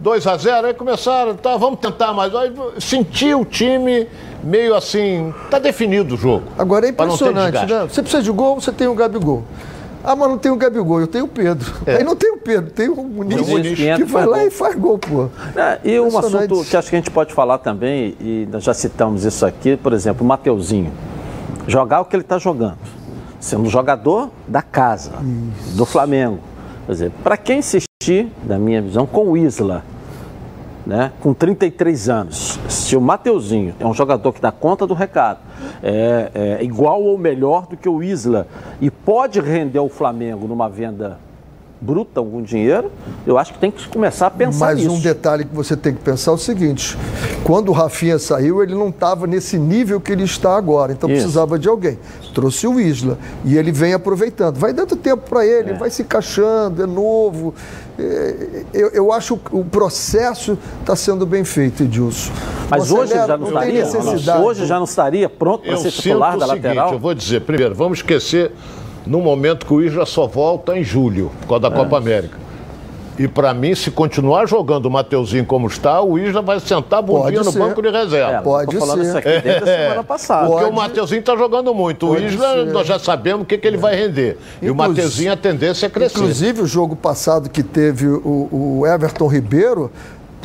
[0.00, 2.34] 2 a 0 aí começaram, tá, vamos tentar mais.
[2.34, 4.06] Aí senti o time
[4.42, 6.44] meio assim, tá definido o jogo.
[6.56, 7.86] Agora é impressionante, né?
[7.86, 9.44] Você precisa de gol, você tem o Gabigol.
[10.02, 11.72] Ah, mas não tem o Gabigol, eu tenho o Pedro.
[11.86, 13.50] Aí não tem o Pedro, tem o Muniz, É.
[13.50, 14.46] Muniz que vai lá gol.
[14.46, 15.28] e faz gol, pô.
[15.54, 18.72] É, e um assunto que acho que a gente pode falar também, e nós já
[18.72, 20.92] citamos isso aqui, por exemplo, o Mateuzinho.
[21.66, 22.78] Jogar o que ele está jogando.
[23.38, 25.12] Sendo jogador da casa,
[25.74, 26.38] do Flamengo.
[26.86, 29.84] Quer dizer, para quem insistir, na minha visão, com o Isla,
[30.86, 35.38] né, com 33 anos, se o Mateuzinho é um jogador que dá conta do recado,
[35.82, 38.46] é, é igual ou melhor do que o Isla.
[38.80, 41.18] E pode render ao Flamengo numa venda
[41.80, 42.90] bruta algum dinheiro,
[43.26, 44.92] eu acho que tem que começar a pensar Mas nisso.
[44.92, 46.96] um detalhe que você tem que pensar é o seguinte:
[47.42, 51.20] quando o Rafinha saiu, ele não estava nesse nível que ele está agora, então Isso.
[51.22, 51.98] precisava de alguém.
[52.34, 54.56] Trouxe o Isla e ele vem aproveitando.
[54.58, 57.54] Vai dando tempo para ele, vai se encaixando, é novo.
[57.98, 62.30] É, Eu, eu acho que o processo está sendo bem feito, Edilson.
[62.70, 64.40] Mas hoje acelera, já não, estaria?
[64.40, 66.92] Hoje já não estaria pronto para Eu ser sinto titular da seguinte, lateral?
[66.92, 68.52] eu vou dizer, primeiro, vamos esquecer
[69.10, 71.78] no momento que o Isla só volta em julho, por causa da É.
[71.78, 72.38] Copa América.
[73.18, 77.02] E para mim, se continuar jogando o Mateuzinho como está, o Isla vai sentar a
[77.02, 78.32] Pode no banco de reserva.
[78.32, 79.08] É, Pode tô falando ser.
[79.08, 80.46] isso aqui desde a semana passada.
[80.46, 80.72] Porque Pode.
[80.72, 82.06] o Mateuzinho está jogando muito.
[82.06, 82.72] O Pode Isla, ser.
[82.72, 84.38] nós já sabemos o que, que ele vai render.
[84.62, 86.16] E o Inclusive- Mateuzinho, a tendência é crescer.
[86.18, 88.48] Inclusive, o jogo passado que teve o,
[88.80, 89.90] o Everton Ribeiro,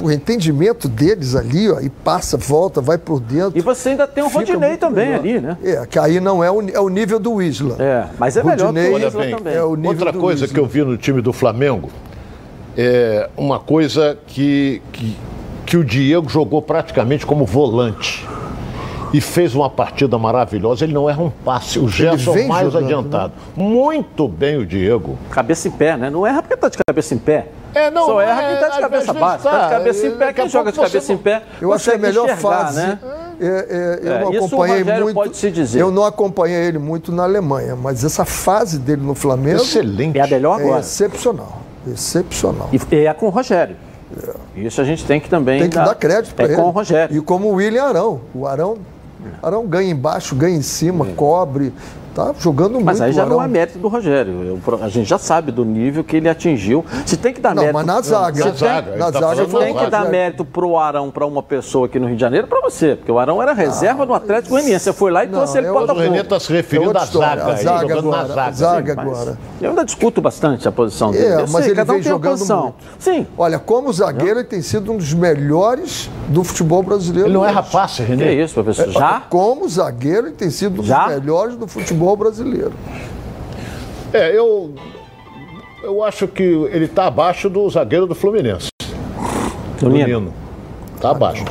[0.02, 3.58] o entendimento deles ali, ó, e passa, volta, vai por dentro.
[3.58, 5.20] E você ainda tem o Rodinei também melhor.
[5.20, 5.58] ali, né?
[5.64, 7.76] É, que aí não é o, é o nível do Isla.
[7.80, 9.54] É, mas é melhor que Rodinei, o Olha Isla bem, também.
[9.56, 10.54] é o nível Outra do coisa Isla.
[10.54, 11.90] que eu vi no time do Flamengo
[12.78, 15.16] é uma coisa que, que,
[15.66, 18.28] que o Diego jogou praticamente como volante.
[19.14, 20.84] E fez uma partida maravilhosa.
[20.84, 21.80] Ele não erra um passe.
[21.80, 22.94] O Gerson vem mais jogando, né?
[22.96, 23.34] adiantado.
[23.56, 25.18] Muito bem o Diego.
[25.32, 26.10] Cabeça em pé, né?
[26.10, 27.48] Não erra porque tá de cabeça em pé.
[27.76, 29.44] É, não, Só erra é, quem tá de cabeça baixa.
[29.44, 29.64] Tá tá.
[29.66, 30.26] de cabeça em pé.
[30.28, 32.80] Daqui a Quem joga de cabeça em pé, Eu acho que a melhor enxergar, fase.
[32.80, 33.00] né?
[33.40, 35.14] é, é, eu É, não isso o acompanhei muito.
[35.14, 35.80] pode se dizer.
[35.82, 40.18] Eu não acompanhei ele muito na Alemanha, mas essa fase dele no Flamengo Excelente.
[40.18, 40.80] É a melhor é agora.
[40.80, 41.62] excepcional.
[41.86, 42.70] Excepcional.
[42.72, 43.76] E e é com o Rogério.
[44.56, 46.56] Isso a gente tem que também Tem que dar crédito para é ele.
[46.56, 47.16] com o Rogério.
[47.18, 48.22] E como o William Arão.
[48.34, 48.78] O Arão,
[49.44, 51.74] Arão ganha embaixo, ganha em cima, cobre.
[52.16, 52.86] Tá jogando muito.
[52.86, 54.60] Mas aí já o não é mérito do Rogério.
[54.66, 56.86] Eu- a gente já sabe do nível que ele atingiu.
[57.06, 57.74] Se tem que dar Não, mérito.
[57.78, 58.46] mas na zaga.
[58.46, 60.78] Na Se zaga, tem- ele Na tá zaga foi Tem o que dar mérito pro
[60.78, 63.52] Arão para uma pessoa aqui no Rio de Janeiro para você, porque o Arão era
[63.52, 64.86] reserva no Atlético Goianiense.
[64.86, 66.36] Você foi lá e Não, trouxe ele é para outro- O Renê Botafogo.
[66.36, 67.46] está se É referindo à zaga.
[67.52, 68.18] A zaga agora.
[68.18, 68.52] na zaga.
[68.54, 69.38] zaga Mas agora.
[69.62, 71.26] Eu ainda discuto bastante a posição dele.
[71.26, 72.62] É, Eu mas sei, ele cada um vem tem jogando posição.
[72.62, 72.76] muito.
[72.98, 73.28] Sim.
[73.38, 77.28] Olha, como zagueiro, ele tem sido um dos melhores do futebol brasileiro.
[77.28, 78.24] Ele não passe, Que Renê.
[78.24, 78.90] é isso, professor?
[78.90, 79.24] Já?
[79.30, 82.74] Como zagueiro, ele tem sido um dos melhores do futebol brasileiro.
[84.12, 84.74] É, eu,
[85.82, 88.68] eu acho que ele está abaixo do zagueiro do Fluminense.
[89.80, 90.08] Do do Nino.
[90.20, 90.34] Nino.
[91.00, 91.46] Tá abaixo.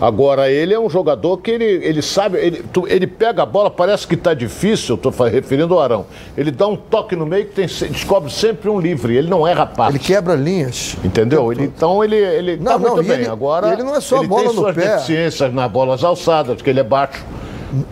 [0.00, 3.70] Agora, ele é um jogador que ele, ele sabe, ele, tu- ele pega a bola,
[3.70, 6.06] parece que está difícil, estou referindo ao Arão.
[6.38, 9.66] Ele dá um toque no meio que tem, descobre sempre um livre, ele não erra
[9.66, 9.92] passe.
[9.92, 10.96] Ele quebra linhas.
[11.04, 11.52] Entendeu?
[11.52, 13.18] Ele, então ele, ele Não, tá não, muito bem.
[13.20, 14.86] ele- Agora ele não é só ele bola tem no suas pé.
[14.94, 17.22] deficiências nas bolas alçadas, que ele é baixo.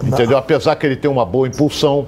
[0.03, 0.37] Entendeu?
[0.39, 2.07] Apesar que ele tem uma boa impulsão.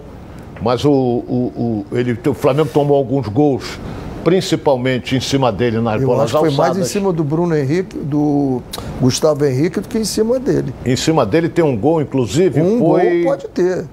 [0.62, 3.78] Mas o, o, o, ele, o Flamengo tomou alguns gols,
[4.22, 7.56] principalmente em cima dele nas Eu bolas acho que foi mais em cima do Bruno
[7.56, 8.60] Henrique, do
[9.00, 10.74] Gustavo Henrique, do que em cima dele.
[10.84, 13.22] Em cima dele tem um gol, inclusive, Um foi.
[13.22, 13.86] gol pode ter.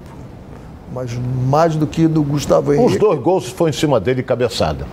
[0.92, 1.10] Mas
[1.48, 4.86] mais do que do Gustavo Os Henrique, dois gols foi em cima dele cabeçada.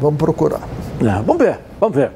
[0.00, 0.62] vamos procurar.
[1.00, 2.10] É, vamos ver, vamos ver.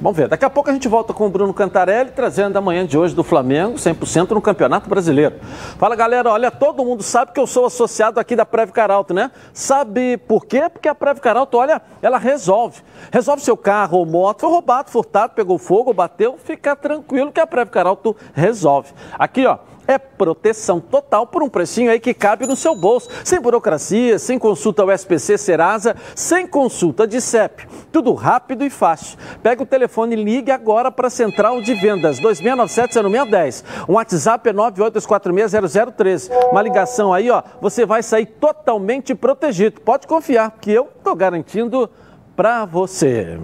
[0.00, 0.28] Vamos ver.
[0.28, 3.16] Daqui a pouco a gente volta com o Bruno Cantarelli, trazendo a manhã de hoje
[3.16, 5.34] do Flamengo, 100% no Campeonato Brasileiro.
[5.76, 6.30] Fala, galera.
[6.30, 9.32] Olha, todo mundo sabe que eu sou associado aqui da Preve Caralto, né?
[9.52, 10.68] Sabe por quê?
[10.68, 12.80] Porque a Preve Caralto, olha, ela resolve.
[13.10, 17.46] Resolve seu carro ou moto, foi roubado, furtado, pegou fogo, bateu, fica tranquilo que a
[17.46, 18.92] Preve Caralto resolve.
[19.18, 19.58] Aqui, ó,
[19.88, 23.08] é proteção total por um precinho aí que cabe no seu bolso.
[23.24, 27.66] Sem burocracia, sem consulta ao SPC Serasa, sem consulta de CEP.
[27.90, 29.18] Tudo rápido e fácil.
[29.42, 33.64] Pega o telefone e ligue agora para a Central de Vendas 2697-0610.
[33.88, 36.30] O WhatsApp é 982460013.
[36.50, 39.80] Uma ligação aí, ó, você vai sair totalmente protegido.
[39.80, 41.88] Pode confiar, que eu tô garantindo
[42.36, 43.38] para você.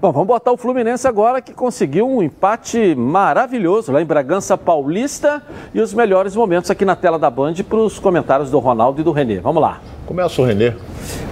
[0.00, 5.42] Bom, vamos botar o Fluminense agora que conseguiu um empate maravilhoso lá em Bragança Paulista
[5.72, 9.04] e os melhores momentos aqui na tela da Band para os comentários do Ronaldo e
[9.04, 9.38] do Renê.
[9.40, 9.80] Vamos lá.
[10.04, 10.72] Começa o Renê.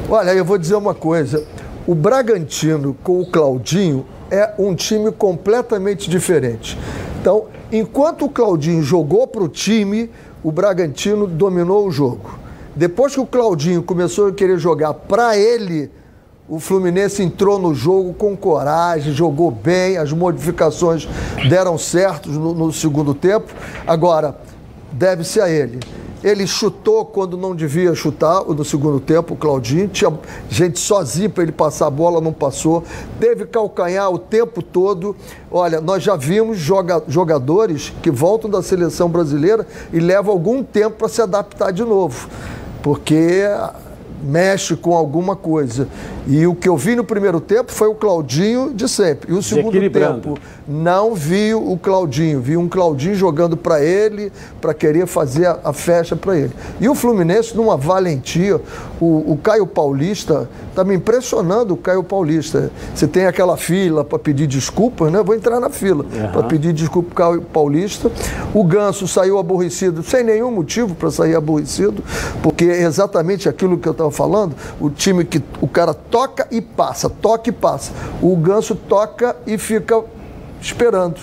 [0.09, 1.45] Olha, eu vou dizer uma coisa.
[1.87, 6.79] O Bragantino com o Claudinho é um time completamente diferente.
[7.21, 10.11] Então, enquanto o Claudinho jogou para o time,
[10.43, 12.39] o Bragantino dominou o jogo.
[12.75, 15.91] Depois que o Claudinho começou a querer jogar para ele,
[16.51, 21.09] o Fluminense entrou no jogo com coragem, jogou bem, as modificações
[21.49, 23.55] deram certo no, no segundo tempo.
[23.87, 24.37] Agora,
[24.91, 25.79] deve-se a ele.
[26.25, 29.87] Ele chutou quando não devia chutar no segundo tempo, o Claudinho.
[29.87, 30.13] Tinha
[30.51, 32.83] gente sozinha para ele passar a bola, não passou.
[33.21, 35.15] Teve calcanhar o tempo todo.
[35.53, 40.97] Olha, nós já vimos joga- jogadores que voltam da seleção brasileira e levam algum tempo
[40.97, 42.29] para se adaptar de novo.
[42.83, 43.45] Porque
[44.23, 45.89] mexe com alguma coisa.
[46.27, 49.33] E o que eu vi no primeiro tempo foi o Claudinho de sempre.
[49.33, 54.75] E o segundo tempo, não vi o Claudinho, vi um Claudinho jogando para ele, para
[54.75, 56.53] querer fazer a, a festa para ele.
[56.81, 58.61] E o Fluminense, numa valentia,
[59.01, 62.71] o, o Caio Paulista, está me impressionando o Caio Paulista.
[62.95, 65.23] Você tem aquela fila para pedir desculpas, né?
[65.23, 68.13] Vou entrar na fila para pedir desculpa pro Caio Paulista.
[68.55, 72.05] O Ganso saiu aborrecido, sem nenhum motivo para sair aborrecido,
[72.43, 76.61] porque é exatamente aquilo que eu estava falando, o time que o cara toca e
[76.61, 77.93] passa, toca e passa.
[78.21, 80.03] O Ganso toca e fica
[80.61, 81.17] esperando.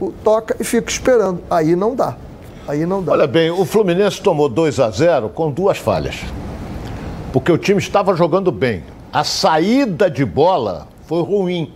[0.00, 1.40] O toca e fica esperando.
[1.50, 2.16] Aí não dá.
[2.66, 3.12] Aí não dá.
[3.12, 6.16] Olha bem, o Fluminense tomou 2 a 0 com duas falhas.
[7.32, 8.82] Porque o time estava jogando bem.
[9.12, 11.72] A saída de bola foi ruim.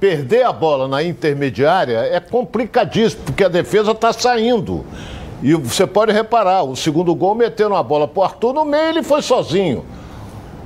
[0.00, 4.84] Perder a bola na intermediária é complicadíssimo, porque a defesa está saindo.
[5.42, 9.02] E você pode reparar, o segundo gol meteram a bola pro Arthur no meio, ele
[9.02, 9.84] foi sozinho.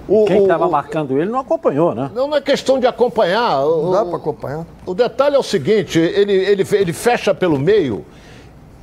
[0.09, 2.11] O- Quem o- estava o- marcando ele não acompanhou, né?
[2.14, 3.61] Não, não é questão de acompanhar.
[3.61, 4.64] Não O- dá para acompanhar.
[4.87, 8.05] o detalhe é o seguinte: ele, ele, ele fecha pelo meio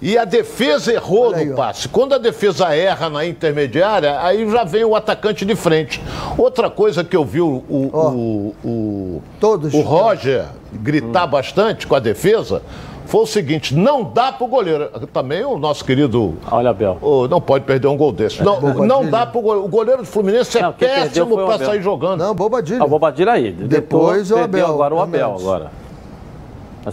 [0.01, 1.55] e a defesa errou Olha no ó.
[1.55, 1.87] passe.
[1.87, 6.01] Quando a defesa erra na intermediária, aí já vem o atacante de frente.
[6.37, 8.09] Outra coisa que eu vi o, o, Ó.
[8.11, 9.73] o, o, Todos.
[9.73, 12.61] o Roger gritar bastante com a defesa
[13.05, 14.89] foi o seguinte: não dá pro goleiro.
[15.13, 16.35] Também o nosso querido.
[16.51, 16.97] Olha, Abel.
[17.01, 18.43] ô, não pode perder um gol desse.
[18.43, 18.85] Não, Bobadilha.
[18.85, 19.65] não dá pro goleiro.
[19.65, 22.19] O goleiro do Fluminense é Não, péssimo para sair jogando.
[22.19, 22.81] Não, bobadilha.
[22.83, 23.51] Ah, Bobadilha aí.
[23.51, 25.82] Depois Depois o Abel, agora o Abel agora.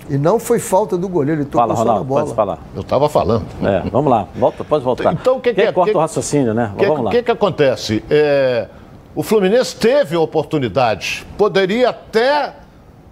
[0.09, 2.21] E não foi falta do goleiro, ele tocou Fala, só na Ronaldo, bola.
[2.23, 2.59] pode falar.
[2.75, 3.45] Eu estava falando.
[3.63, 4.27] É, vamos lá.
[4.37, 5.13] Volta, pode voltar.
[5.13, 6.71] Então, o que que Quem é- corta que- o raciocínio, né?
[6.75, 7.11] O que, vamos lá.
[7.11, 8.05] que, que acontece?
[8.09, 8.69] É,
[9.15, 11.27] o Fluminense teve oportunidades.
[11.37, 12.55] Poderia até.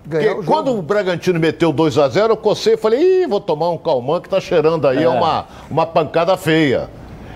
[0.07, 0.47] Ganhar que o jogo.
[0.47, 3.77] quando o Bragantino meteu 2 a 0 eu cocei e falei, ih, vou tomar um
[3.77, 5.09] calmã que tá cheirando aí É.
[5.09, 6.88] uma, uma pancada feia.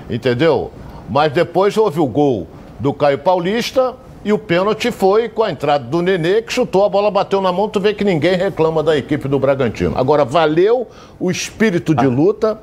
[0.09, 0.71] Entendeu?
[1.11, 2.47] Mas depois houve o gol
[2.79, 6.89] do Caio Paulista e o pênalti foi com a entrada do Nenê, que chutou, a
[6.89, 9.93] bola bateu na mão, tu vê que ninguém reclama da equipe do Bragantino.
[9.97, 10.87] Agora, valeu
[11.19, 12.59] o espírito de luta,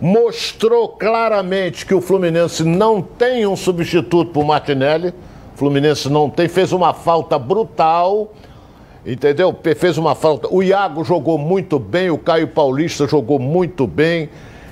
[0.00, 5.08] mostrou claramente que o Fluminense não tem um substituto para o Martinelli,
[5.54, 8.32] o Fluminense não tem, fez uma falta brutal,
[9.06, 9.54] entendeu?
[9.76, 10.48] Fez uma falta.
[10.50, 14.28] O Iago jogou muito bem, o Caio Paulista jogou muito bem.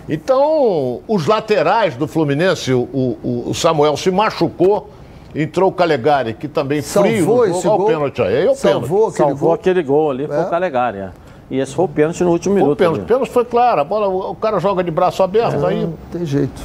[0.09, 4.91] Então, os laterais do Fluminense, o, o- o Samuel se machucou,
[5.35, 7.81] entrou o Calegari, que também frio Salvou esse gol.
[7.83, 8.59] o pênalti aí, é o pênalti.
[8.59, 9.53] Salvou aquele Salvou gol.
[9.55, 10.41] aquele gol ali, foi É.
[10.41, 10.99] o Calegari.
[10.99, 11.11] é.
[11.51, 12.73] E esse foi o pênalti no último minuto.
[12.73, 15.83] O pênalti, pênalti foi claro, a bola, o cara joga de braço aberto, é, aí.
[15.83, 16.63] Não tem jeito.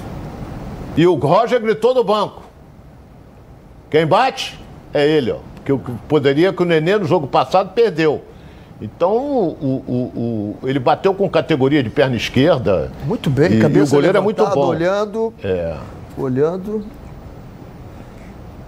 [0.96, 2.42] E o Roger gritou no banco.
[3.90, 4.58] Quem bate
[4.94, 5.38] é ele, ó.
[5.66, 5.78] Que
[6.08, 8.22] poderia que o Nenê no jogo passado perdeu.
[8.82, 12.92] Então, o, o, o, ele bateu com categoria de perna esquerda.
[13.06, 14.68] Muito bem, e, cabeça e o goleiro é muito bom.
[14.68, 15.34] olhando.
[15.44, 15.76] É.
[16.18, 16.84] Olhando.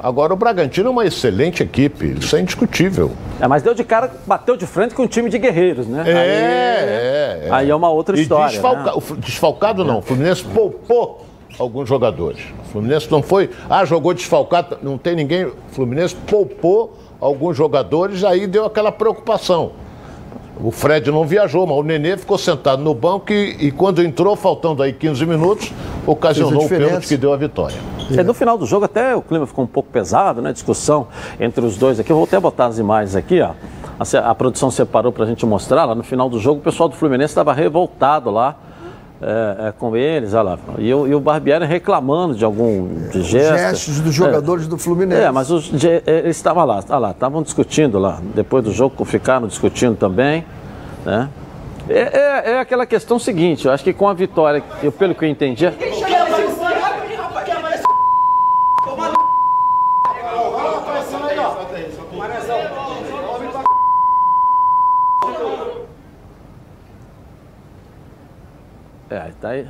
[0.02, 3.12] Agora o Bragantino é uma excelente equipe, isso é indiscutível.
[3.40, 6.04] É, mas deu de cara, bateu de frente com um time de guerreiros, né?
[6.06, 7.50] É, aí, é, é.
[7.52, 8.50] Aí é uma outra história.
[8.50, 9.18] Desfalca, né?
[9.18, 11.26] Desfalcado não, o Fluminense poupou
[11.58, 12.40] alguns jogadores.
[12.66, 15.46] O Fluminense não foi, ah, jogou desfalcado, não tem ninguém.
[15.46, 19.74] O Fluminense poupou alguns jogadores, aí deu aquela preocupação.
[20.62, 24.36] O Fred não viajou, mas o Nenê ficou sentado no banco e, e quando entrou,
[24.36, 25.72] faltando aí 15 minutos,
[26.06, 27.78] ocasionou o pênalti que deu a vitória.
[28.12, 28.24] É.
[28.24, 30.52] No final do jogo até o clima ficou um pouco pesado, né?
[30.52, 31.08] Discussão
[31.40, 32.12] entre os dois aqui.
[32.12, 33.52] Eu vou até botar as imagens aqui, ó.
[34.00, 35.86] A, a produção separou para a gente mostrar.
[35.86, 38.56] Lá no final do jogo, o pessoal do Fluminense estava revoltado lá.
[39.22, 40.60] É, é, com eles, olha lá.
[40.78, 43.60] E, e, o Barbieri reclamando de algum de gestos.
[43.60, 45.22] Gestos dos jogadores é, do Fluminense.
[45.22, 48.22] É, mas os, é, eles estavam lá, olha lá, estavam discutindo lá.
[48.34, 50.46] Depois do jogo ficaram discutindo também.
[51.06, 51.28] Né?
[51.90, 55.26] É, é, é, aquela questão seguinte, eu acho que com a vitória, eu, pelo que
[55.26, 55.66] eu entendi.
[69.10, 69.66] É, tá aí.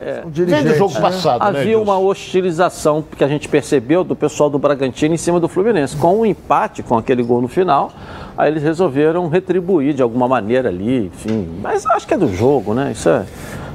[0.00, 1.00] É, Desde o jogo né?
[1.00, 5.38] passado, Havia né, uma hostilização que a gente percebeu do pessoal do Bragantino em cima
[5.38, 5.94] do Fluminense.
[5.94, 7.92] Com o um empate, com aquele gol no final,
[8.36, 11.46] aí eles resolveram retribuir de alguma maneira ali, enfim.
[11.60, 12.92] Mas acho que é do jogo, né?
[12.92, 13.26] Isso é,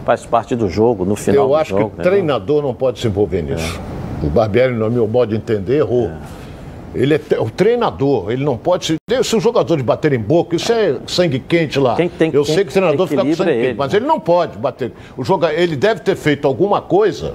[0.03, 2.03] faz parte do jogo, no final Eu acho jogo, que o né?
[2.03, 3.79] treinador não pode se envolver nisso.
[4.23, 4.25] É.
[4.25, 6.07] O Barbieri, no meu modo de entender, errou.
[6.07, 6.17] É.
[6.95, 8.95] Ele é o treinador, ele não pode se.
[9.23, 11.95] Se os jogadores baterem boca, isso é sangue quente lá.
[11.95, 14.05] Quem tem, Eu quem sei que o treinador fica com sangue é quente, mas ele
[14.05, 14.93] não pode bater.
[15.17, 17.33] O joga, ele deve ter feito alguma coisa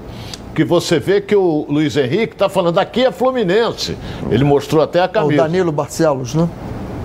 [0.55, 3.96] que você vê que o Luiz Henrique está falando aqui é Fluminense.
[4.31, 5.42] Ele mostrou até a camisa.
[5.42, 6.49] É o Danilo Barcelos, né?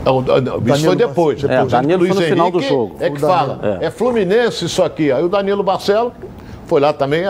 [0.05, 1.41] É o, isso foi depois.
[1.41, 1.59] Depois.
[1.59, 2.95] É, Danilo Luiz foi no final do jogo.
[2.99, 3.85] É que fala, é.
[3.87, 5.11] é Fluminense isso aqui.
[5.11, 6.13] Aí o Danilo Barcelos
[6.65, 7.23] foi lá também,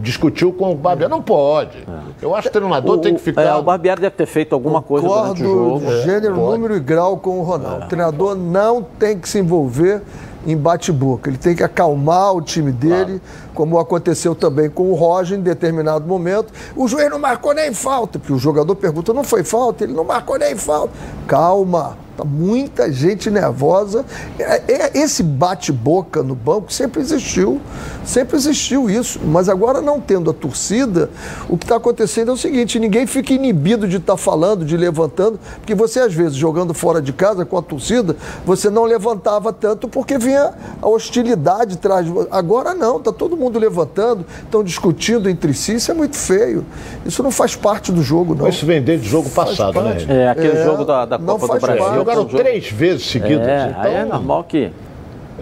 [0.00, 1.10] discutiu com o Barbieri.
[1.10, 1.78] Não pode.
[1.78, 2.24] É.
[2.24, 3.42] Eu acho que o treinador o, tem que ficar.
[3.42, 5.92] É, o Barbieri deve ter feito alguma coisa durante o jogo.
[6.02, 7.82] Gênero, é, número e grau com o Ronaldo.
[7.82, 7.86] É.
[7.86, 10.02] O treinador não tem que se envolver
[10.46, 11.30] em bate-boca.
[11.30, 13.20] Ele tem que acalmar o time dele, claro.
[13.54, 16.52] Como aconteceu também com o Roger em determinado momento.
[16.76, 19.84] O juiz não marcou nem falta, porque o jogador pergunta: não foi falta?
[19.84, 20.92] Ele não marcou nem falta.
[21.26, 21.96] Calma.
[22.16, 24.04] Tá muita gente nervosa.
[24.38, 27.58] É, é, esse bate-boca no banco sempre existiu,
[28.04, 29.18] sempre existiu isso.
[29.24, 31.08] Mas agora, não tendo a torcida,
[31.48, 34.76] o que está acontecendo é o seguinte: ninguém fica inibido de estar tá falando, de
[34.76, 39.50] levantando, porque você, às vezes, jogando fora de casa com a torcida, você não levantava
[39.50, 42.06] tanto porque vinha a hostilidade atrás.
[42.30, 46.64] Agora não, está todo mundo levantando, estão discutindo entre si, isso é muito feio.
[47.04, 48.48] Isso não faz parte do jogo, não.
[48.48, 49.96] Isso vem desde o jogo passado, né?
[50.08, 53.46] É, aquele é, jogo da, da Copa do Brasil jogaram três vezes seguidas.
[53.46, 54.70] É, então, é normal que.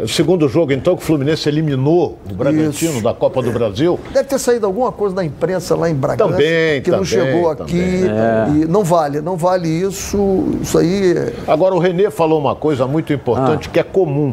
[0.01, 3.03] O segundo jogo, então, que o Fluminense eliminou o Bragantino Isso.
[3.03, 3.99] da Copa do Brasil.
[4.13, 7.51] Deve ter saído alguma coisa da imprensa lá em Bragança também, que também, não chegou
[7.51, 8.05] aqui.
[8.05, 8.51] É.
[8.51, 10.47] E não vale, não vale isso.
[10.63, 11.13] Isso aí.
[11.17, 13.73] É- Agora, o Renê falou uma coisa muito importante ah.
[13.73, 14.33] que é comum.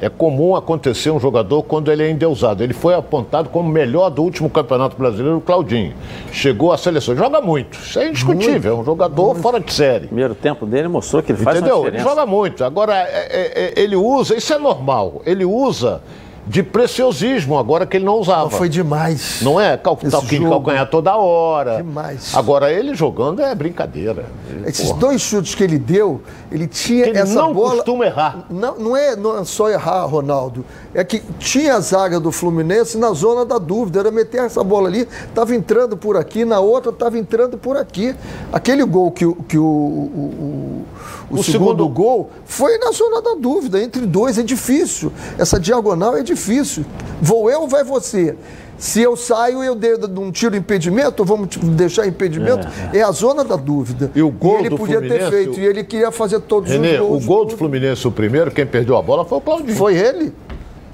[0.00, 2.62] É comum acontecer um jogador quando ele é endeusado.
[2.62, 5.94] Ele foi apontado como melhor do último campeonato brasileiro, o Claudinho.
[6.32, 7.78] Chegou à seleção, joga muito.
[7.78, 9.42] Isso é indiscutível, é um jogador muito.
[9.42, 10.06] fora de série.
[10.06, 11.86] O primeiro tempo dele mostrou que ele faz Entendeu?
[11.86, 12.64] Ele joga muito.
[12.64, 16.00] Agora, é, é, é, ele usa, isso é normal, ele usa
[16.46, 18.42] de preciosismo, agora que ele não usava.
[18.42, 19.40] Não foi demais.
[19.40, 19.76] Não é?
[19.76, 21.76] Cal, talquinho de calcanhar toda hora.
[21.76, 22.34] Demais.
[22.34, 24.24] Agora ele jogando é brincadeira.
[24.66, 25.00] Esses porra.
[25.00, 27.68] dois chutes que ele deu, ele tinha ele essa não bola.
[27.68, 28.46] não costuma errar.
[28.50, 30.64] Não, não, é, não é só errar, Ronaldo.
[30.92, 34.00] É que tinha a zaga do Fluminense na zona da dúvida.
[34.00, 38.14] Era meter essa bola ali, estava entrando por aqui, na outra estava entrando por aqui.
[38.52, 40.84] Aquele gol que, que o, o,
[41.30, 43.80] o, o segundo, segundo gol foi na zona da dúvida.
[43.80, 45.12] Entre dois é difícil.
[45.38, 46.84] Essa diagonal é difícil.
[47.22, 48.36] Vou eu ou vai você?
[48.80, 53.00] Se eu saio, eu dei um tiro impedimento, vamos deixar impedimento, é, é.
[53.00, 54.10] é, a zona da dúvida.
[54.14, 56.70] E o gol e ele do podia Fluminense, ter feito, e ele queria fazer todos
[56.70, 57.24] Renê, os gols.
[57.24, 59.76] O gol do Fluminense, o primeiro, quem perdeu a bola foi o Claudinho.
[59.76, 60.32] Foi ele.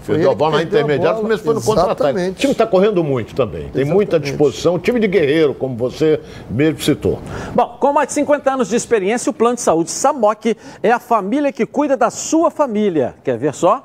[0.05, 2.19] Perdeu a bola na intermediária, o Fluminense foi no contra-ataque.
[2.19, 3.61] O time está correndo muito também.
[3.61, 3.95] Tem Exatamente.
[3.95, 4.81] muita disposição.
[4.81, 6.21] Time de guerreiro, como você
[6.51, 7.21] mesmo citou.
[7.55, 10.99] Bom, com mais de 50 anos de experiência, o Plano de Saúde Samok é a
[10.99, 13.15] família que cuida da sua família.
[13.23, 13.85] Quer ver só?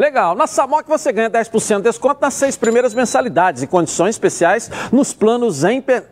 [0.00, 0.34] Legal.
[0.34, 5.12] Na Samok você ganha 10% de desconto nas seis primeiras mensalidades e condições especiais nos
[5.12, 5.60] planos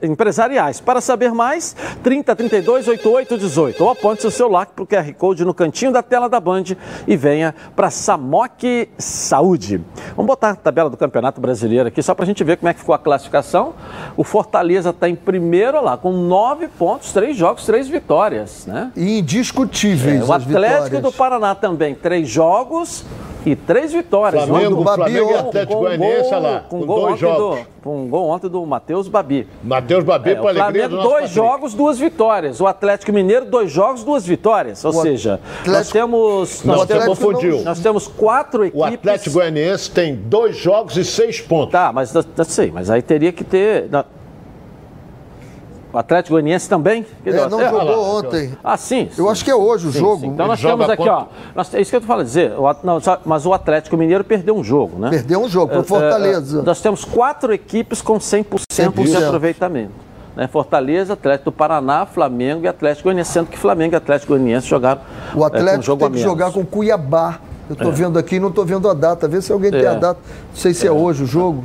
[0.03, 0.79] empresariais.
[0.79, 5.43] Para saber mais, 30 32 88 18 ou aponte seu celular para o QR Code
[5.43, 6.65] no cantinho da tela da Band
[7.07, 9.83] e venha para Samok Saúde.
[10.15, 12.75] Vamos botar a tabela do Campeonato Brasileiro aqui só para a gente ver como é
[12.75, 13.73] que ficou a classificação.
[14.19, 18.93] O Fortaleza está em primeiro lá com nove pontos, três jogos, três vitórias, né?
[18.95, 20.21] Indiscutíveis.
[20.21, 21.03] É, o Atlético vitórias.
[21.03, 23.03] do Paraná também, três jogos
[23.53, 24.45] e três vitórias.
[24.45, 27.59] Flamengo, Flamengo e Atlético Goianiense, lá, com, com dois jogos.
[27.61, 29.47] Do, com um gol ontem do Matheus Babi.
[29.63, 31.35] Matheus Babi, é, para alegria do nosso dois Patrick.
[31.35, 32.61] jogos, duas vitórias.
[32.61, 34.85] O Atlético Mineiro, dois jogos, duas vitórias.
[34.85, 35.71] Ou o seja, Atlético...
[35.71, 36.65] nós temos...
[36.65, 37.63] Nós, temos, confundiu.
[37.63, 38.81] nós temos quatro equipes...
[38.81, 41.73] O Atlético Goianiense tem dois jogos e seis pontos.
[41.73, 42.13] Tá, mas
[42.47, 43.89] sei, mas aí teria que ter...
[45.99, 47.05] O Atlético Goianiense também?
[47.27, 48.57] É, não é, jogou ontem.
[48.63, 49.09] Ah, sim.
[49.19, 50.21] Eu acho que é hoje o sim, jogo.
[50.21, 50.27] Sim.
[50.29, 51.25] Então nós temos aqui, ó.
[51.57, 52.53] Nós, é isso que eu tô falando dizer.
[52.53, 55.11] O, não, mas o Atlético Mineiro perdeu um jogo, né?
[55.11, 56.61] Perdeu um jogo, pro é, Fortaleza.
[56.61, 59.07] É, nós temos quatro equipes com 100%, 100%.
[59.07, 59.91] de aproveitamento.
[60.37, 60.47] Né?
[60.47, 65.01] Fortaleza, Atlético do Paraná, Flamengo e Atlético Goianiense, sendo que Flamengo e Atlético Goianiense jogaram
[65.35, 67.41] O Atlético é, um jogo tem que jogar com Cuiabá.
[67.69, 67.95] Eu estou é.
[67.95, 69.27] vendo aqui, não estou vendo a data.
[69.27, 70.21] Vê se alguém tem a data.
[70.51, 71.65] Não sei se é, hoje o jogo.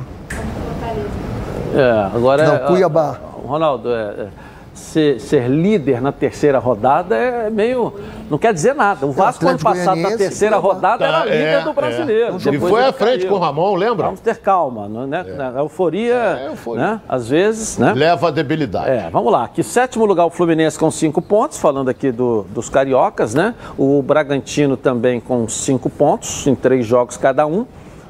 [1.72, 3.33] É, agora Não, Cuiabá.
[3.46, 4.28] Ronaldo, é,
[4.74, 7.92] ser, ser, líder na terceira rodada é meio.
[8.28, 9.06] Não quer dizer nada.
[9.06, 12.36] O Vasco, ano passado, na terceira rodada, era líder é, do brasileiro.
[12.44, 12.48] É.
[12.48, 13.30] Ele foi à frente caiu.
[13.30, 14.06] com o Ramon, lembra?
[14.06, 14.88] Vamos ter calma.
[14.88, 15.24] Né?
[15.26, 15.42] É.
[15.56, 16.82] A euforia, é, euforia.
[16.82, 17.00] Né?
[17.08, 17.78] às vezes.
[17.78, 17.92] Né?
[17.94, 18.90] Leva a debilidade.
[18.90, 19.44] É, vamos lá.
[19.44, 23.54] Aqui, sétimo lugar, o Fluminense com cinco pontos, falando aqui do, dos cariocas, né?
[23.78, 27.66] O Bragantino também com cinco pontos, em três jogos cada um.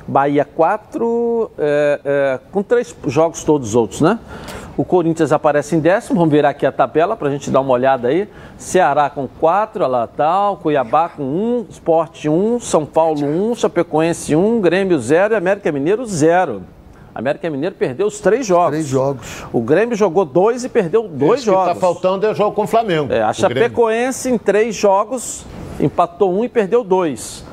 [0.07, 4.19] Bahia quatro, é, é, com três jogos todos os outros, né?
[4.77, 7.73] O Corinthians aparece em décimo, vamos ver aqui a tabela para a gente dar uma
[7.73, 8.29] olhada aí.
[8.59, 14.61] Ceará com quatro, lá tal, Cuiabá com um, Esporte um, São Paulo um, Chapecoense um,
[14.61, 16.63] Grêmio zero e América Mineiro zero.
[17.15, 18.71] América Mineiro perdeu os três jogos.
[18.71, 19.45] Três jogos.
[19.53, 21.63] O Grêmio jogou dois e perdeu dois Esse jogos.
[21.63, 23.13] O que está faltando é o jogo com o Flamengo.
[23.13, 25.47] É, a Chapecoense em três jogos
[25.79, 27.45] empatou um e perdeu dois.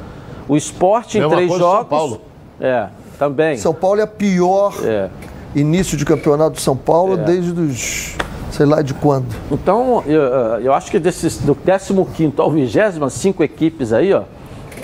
[0.48, 1.78] O Esporte em três jogos.
[1.78, 2.31] São Paulo.
[2.62, 2.88] É,
[3.18, 3.58] também.
[3.58, 4.74] São Paulo é a pior.
[4.84, 5.10] É
[5.56, 7.18] início de campeonato de São Paulo é.
[7.18, 8.16] desde os
[8.52, 9.28] sei lá de quando.
[9.50, 10.22] Então, eu,
[10.60, 11.94] eu acho que desses, do 15
[12.38, 14.24] ao 20, cinco equipes aí, ó,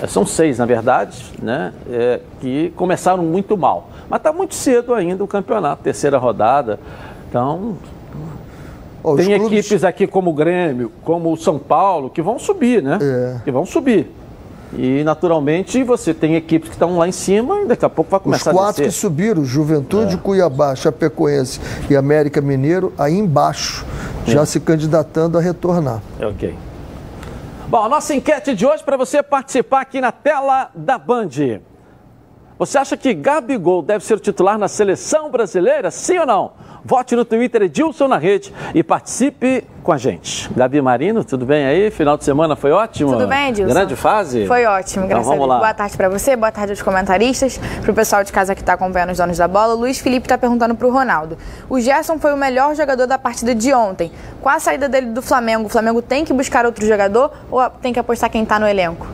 [0.08, 3.90] são seis na verdade, né, é, que começaram muito mal.
[4.10, 6.80] Mas está muito cedo ainda o campeonato, terceira rodada.
[7.30, 7.76] Então,
[9.04, 9.66] oh, tem clubes...
[9.66, 12.98] equipes aqui como o Grêmio, como o São Paulo, que vão subir, né?
[13.02, 13.42] É.
[13.44, 14.10] Que vão subir.
[14.74, 18.20] E, naturalmente, você tem equipes que estão lá em cima e daqui a pouco vai
[18.20, 20.18] começar a Os quatro que subiram, Juventude, é.
[20.18, 21.60] Cuiabá, Chapecoense
[21.90, 23.86] e América Mineiro, aí embaixo,
[24.26, 24.46] já é.
[24.46, 26.02] se candidatando a retornar.
[26.20, 26.56] É ok.
[27.68, 31.30] Bom, a nossa enquete de hoje para você participar aqui na tela da Band.
[32.60, 35.92] Você acha que Gabigol deve ser titular na seleção brasileira?
[35.92, 36.52] Sim ou não?
[36.84, 40.50] Vote no Twitter Edilson na rede e participe com a gente.
[40.54, 41.90] Gabi Marino, tudo bem aí?
[41.92, 43.14] Final de semana foi ótimo?
[43.14, 43.74] Tudo bem, Edilson?
[43.74, 44.46] Grande fase?
[44.46, 45.48] Foi ótimo, então, graças a Deus.
[45.48, 45.58] Lá.
[45.58, 48.74] Boa tarde para você, boa tarde aos comentaristas, para o pessoal de casa que está
[48.74, 49.76] acompanhando os donos da bola.
[49.76, 51.38] O Luiz Felipe está perguntando para o Ronaldo.
[51.70, 54.12] O Gerson foi o melhor jogador da partida de ontem.
[54.42, 57.94] Com a saída dele do Flamengo, o Flamengo tem que buscar outro jogador ou tem
[57.94, 59.08] que apostar quem está no elenco?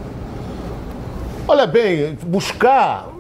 [1.47, 3.12] Olha bem, buscar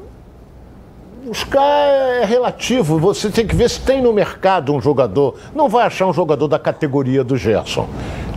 [1.23, 2.99] buscar é relativo.
[2.99, 5.35] Você tem que ver se tem no mercado um jogador.
[5.55, 7.87] Não vai achar um jogador da categoria do Gerson.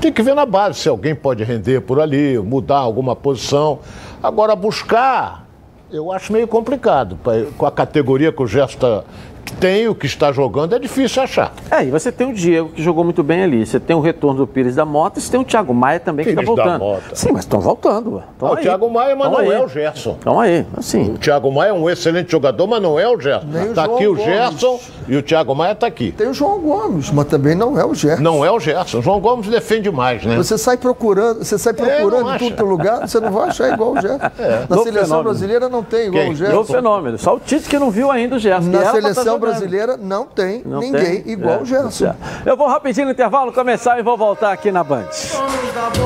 [0.01, 3.80] Tem que ver na base se alguém pode render por ali, mudar alguma posição.
[4.22, 5.47] Agora, buscar,
[5.91, 7.18] eu acho meio complicado.
[7.59, 9.05] Com a categoria que o Gerson está
[9.53, 11.53] tem, o que está jogando, é difícil achar.
[11.70, 13.64] É, e você tem o Diego, que jogou muito bem ali.
[13.64, 16.24] Você tem o retorno do Pires da Mota e você tem o Thiago Maia também,
[16.24, 16.78] que está voltando.
[16.78, 17.14] Mota.
[17.14, 18.22] Sim, mas estão voltando.
[18.40, 19.51] Ah, o Thiago Maia, mas não aí.
[19.51, 20.16] é o Gerson.
[20.18, 21.12] Então aí, assim.
[21.14, 23.47] O Thiago Maia é um excelente jogador, mas não é o Gerson.
[23.68, 26.12] Está aqui o Gerson e o Thiago Maia está aqui.
[26.12, 28.22] Tem o João Gomes, mas também não é o Gerson.
[28.22, 28.99] Não é o Gerson.
[28.99, 30.36] O João Gomes defende mais, né?
[30.36, 33.92] Você sai procurando, você sai procurando é, em tudo lugar, você não vai achar igual
[33.92, 34.26] o Gerson.
[34.38, 34.66] É.
[34.68, 35.22] Na seleção fenômeno.
[35.24, 36.32] brasileira não tem igual Quem?
[36.32, 36.61] o Gerson.
[36.61, 37.18] O fenômeno.
[37.18, 38.70] Só o Tite que não viu ainda o Gerson.
[38.70, 41.32] Na seleção brasileira não tem não ninguém tem?
[41.32, 41.62] igual é.
[41.62, 42.14] o Gerson.
[42.45, 45.09] Eu vou rapidinho no intervalo começar e vou voltar aqui na Band.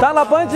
[0.00, 0.48] Tá na Band?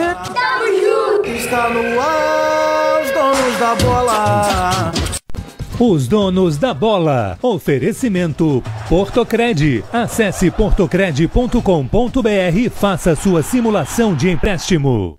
[1.24, 4.92] Está no ar, os donos da bola.
[5.80, 7.36] Os donos da bola.
[7.42, 9.84] Oferecimento Portocred.
[9.92, 15.18] Acesse portocred.com.br e faça sua simulação de empréstimo.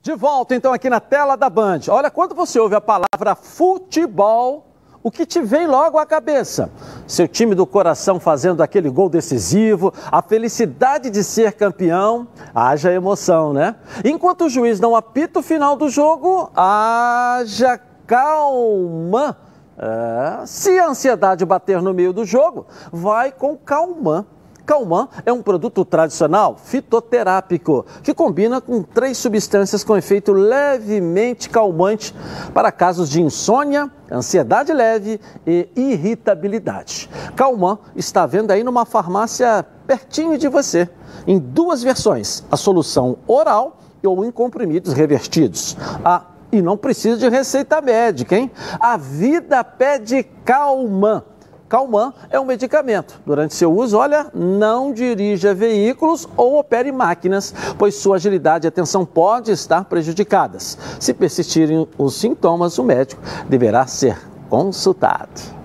[0.00, 1.80] De volta então aqui na tela da Band.
[1.88, 4.75] Olha, quando você ouve a palavra futebol,
[5.06, 6.68] o que te vem logo à cabeça?
[7.06, 13.52] Seu time do coração fazendo aquele gol decisivo, a felicidade de ser campeão, haja emoção,
[13.52, 13.76] né?
[14.04, 19.36] Enquanto o juiz não apita o final do jogo, haja calma
[19.78, 24.24] é, se a ansiedade bater no meio do jogo, vai com Calman.
[24.66, 32.12] Calman é um produto tradicional fitoterápico que combina com três substâncias com efeito levemente calmante
[32.52, 37.08] para casos de insônia, ansiedade leve e irritabilidade.
[37.36, 40.88] Calman está vendo aí numa farmácia pertinho de você,
[41.26, 45.76] em duas versões: a solução oral ou em comprimidos revertidos.
[46.04, 48.50] A e não precisa de receita médica, hein?
[48.80, 51.24] A vida pede calma.
[51.68, 53.20] Calman é um medicamento.
[53.26, 59.04] Durante seu uso, olha, não dirija veículos ou opere máquinas, pois sua agilidade e atenção
[59.04, 60.78] pode estar prejudicadas.
[61.00, 65.56] Se persistirem os sintomas, o médico deverá ser consultado.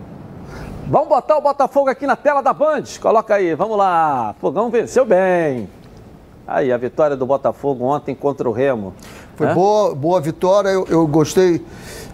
[0.87, 2.83] Vamos botar o Botafogo aqui na tela da Band.
[3.01, 4.35] Coloca aí, vamos lá.
[4.41, 5.69] Fogão venceu bem.
[6.45, 8.93] Aí, a vitória do Botafogo ontem contra o Remo.
[9.37, 9.53] Foi é?
[9.53, 11.65] boa, boa vitória, eu, eu, gostei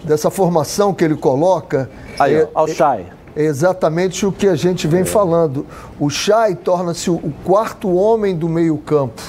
[0.04, 1.90] dessa formação que ele coloca.
[2.20, 3.16] Aí, é, ó, o Chay.
[3.38, 5.06] É exatamente o que a gente vem é.
[5.06, 5.64] falando.
[6.00, 9.22] O Chay torna-se o quarto homem do meio-campo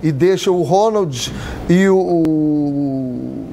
[0.00, 1.34] e deixa o Ronald
[1.68, 3.46] e o, o,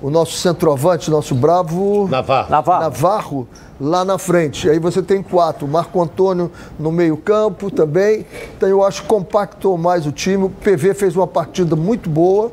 [0.00, 2.50] o nosso centroavante, nosso bravo Navarro.
[2.50, 2.80] Navarro.
[2.80, 3.48] Navarro
[3.78, 4.70] lá na frente.
[4.70, 5.68] Aí você tem quatro.
[5.68, 8.24] Marco Antônio no meio-campo também.
[8.56, 10.44] Então eu acho que compactou mais o time.
[10.44, 12.50] O PV fez uma partida muito boa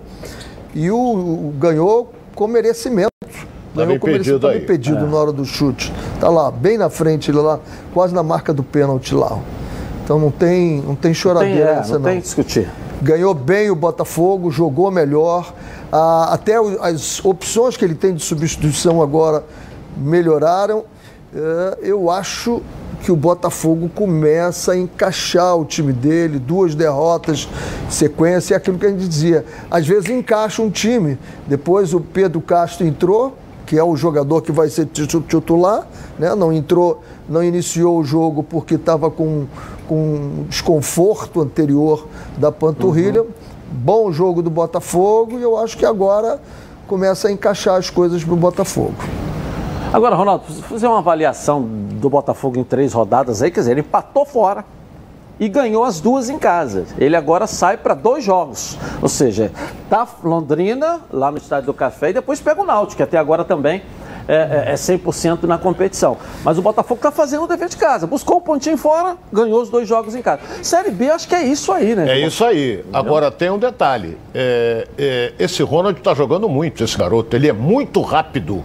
[0.76, 3.11] e o, o ganhou com merecimento.
[3.74, 4.58] Tá ganhou com merecimento aí.
[4.60, 5.08] impedido é.
[5.08, 5.94] na hora do chute.
[6.20, 7.60] Tá lá, bem na frente, ele lá,
[7.94, 9.40] quase na marca do pênalti lá.
[10.04, 12.00] Então não tem, não tem choradeira não tem, é, essa, não.
[12.00, 12.70] Não tem discutir.
[13.02, 15.54] Ganhou bem o Botafogo, jogou melhor.
[15.92, 19.44] Ah, até as opções que ele tem de substituição agora
[19.98, 20.84] melhoraram.
[21.34, 22.62] É, eu acho
[23.02, 27.48] que o Botafogo começa a encaixar o time dele, duas derrotas
[27.90, 29.46] sequência, é aquilo que a gente dizia.
[29.70, 31.18] Às vezes encaixa um time,
[31.48, 33.36] depois o Pedro Castro entrou,
[33.72, 35.88] que é o jogador que vai ser titular,
[36.20, 36.36] né?
[36.36, 39.46] não entrou, não iniciou o jogo porque estava com,
[39.88, 42.06] com desconforto anterior
[42.38, 43.22] da panturrilha.
[43.22, 43.30] Uhum.
[43.72, 46.42] Bom jogo do Botafogo e eu acho que agora
[46.86, 48.96] começa a encaixar as coisas para o Botafogo.
[49.94, 54.26] Agora, Ronaldo, fazer uma avaliação do Botafogo em três rodadas aí, quer dizer, ele empatou
[54.26, 54.66] fora
[55.42, 56.86] e ganhou as duas em casa.
[57.00, 58.78] Ele agora sai para dois jogos.
[59.02, 59.52] Ou seja,
[59.90, 63.44] tá Londrina, lá no Estádio do Café, e depois pega o Náutico, que até agora
[63.44, 63.82] também
[64.28, 66.16] é, é 100% é na competição.
[66.44, 68.06] Mas o Botafogo está fazendo o dever de casa.
[68.06, 70.44] Buscou um pontinho fora, ganhou os dois jogos em casa.
[70.62, 72.20] Série B, acho que é isso aí, né?
[72.20, 72.74] É isso aí.
[72.74, 72.92] Entendeu?
[72.94, 74.20] Agora, tem um detalhe.
[74.36, 77.36] É, é, esse Ronald está jogando muito, esse garoto.
[77.36, 78.64] Ele é muito rápido.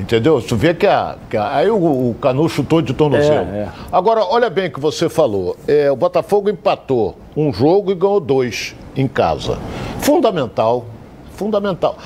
[0.00, 0.40] Entendeu?
[0.40, 3.54] Tu vê que, a, que a, aí o, o Canu chutou de tornozelo.
[3.54, 3.68] É, é.
[3.92, 5.56] Agora, olha bem o que você falou.
[5.68, 9.58] É, o Botafogo empatou um jogo e ganhou dois em casa.
[10.00, 10.86] Fundamental,
[11.32, 11.96] fundamental.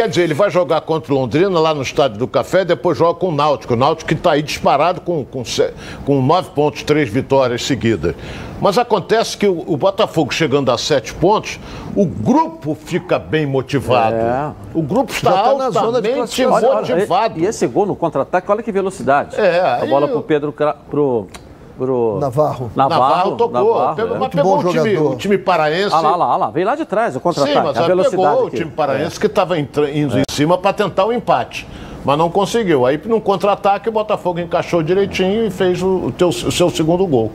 [0.00, 3.20] Quer dizer, ele vai jogar contra o Londrina lá no Estádio do Café, depois joga
[3.20, 3.74] com o Náutico.
[3.74, 5.42] O Náutico que está aí disparado com, com,
[6.06, 8.14] com nove pontos, três vitórias seguidas.
[8.62, 11.60] Mas acontece que o, o, Botafogo chegando a sete pontos,
[11.94, 14.16] o grupo fica bem motivado.
[14.16, 14.52] É.
[14.72, 17.38] O grupo está tá altamente motivado.
[17.38, 19.38] e esse gol no contra-ataque, olha que velocidade.
[19.38, 20.54] É, a bola para o Pedro
[20.88, 21.28] pro
[21.80, 22.70] pro Navarro.
[22.76, 23.74] Navarro, Navarro tocou.
[23.74, 24.18] Navarro, pegou, é.
[24.18, 25.94] Mas pegou o time, o time paraense.
[25.94, 27.58] Ah lá, lá, lá, veio lá de trás o contra-ataque.
[27.58, 28.56] Sim, mas a velocidade pegou aqui.
[28.56, 29.20] o time paraense é.
[29.20, 29.90] que estava indo é.
[30.20, 31.66] em cima para tentar o empate.
[32.04, 32.84] Mas não conseguiu.
[32.84, 37.32] Aí, no contra-ataque, o Botafogo encaixou direitinho e fez o, teu, o seu segundo gol.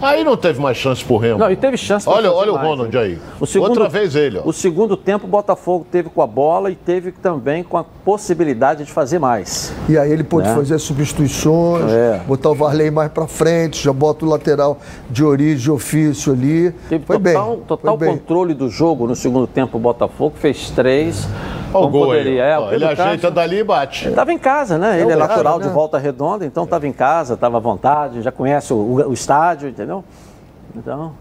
[0.00, 1.38] Aí não teve mais chance pro Remo.
[1.38, 3.18] Não, e teve chance Olha, fazer olha o mais, Ronald aí.
[3.40, 4.42] O segundo, Outra vez ele, ó.
[4.48, 8.84] O segundo tempo, o Botafogo teve com a bola e teve também com a possibilidade
[8.84, 9.72] de fazer mais.
[9.88, 10.54] E aí ele pôde Né?
[10.54, 12.20] fazer substituições, É.
[12.26, 14.78] botar o Varley mais pra frente, já bota o lateral
[15.10, 16.70] de origem, de ofício ali.
[16.88, 17.64] Teve foi total, bem.
[17.66, 18.16] total foi bem.
[18.18, 19.76] controle do jogo no segundo tempo.
[19.78, 21.26] O Botafogo fez três.
[21.72, 22.44] Olha o Não gol poderia.
[22.44, 22.50] aí.
[22.50, 22.68] É, ó.
[22.68, 24.08] o ele ajeita Castro dali e bate.
[24.08, 25.00] Estava em casa, né?
[25.00, 25.74] Ele é o natural cara, de né?
[25.74, 28.76] volta redonda, então estava em casa, estava à vontade, já conhece o,
[29.08, 30.04] o estádio, entendeu?
[30.76, 31.12] Então,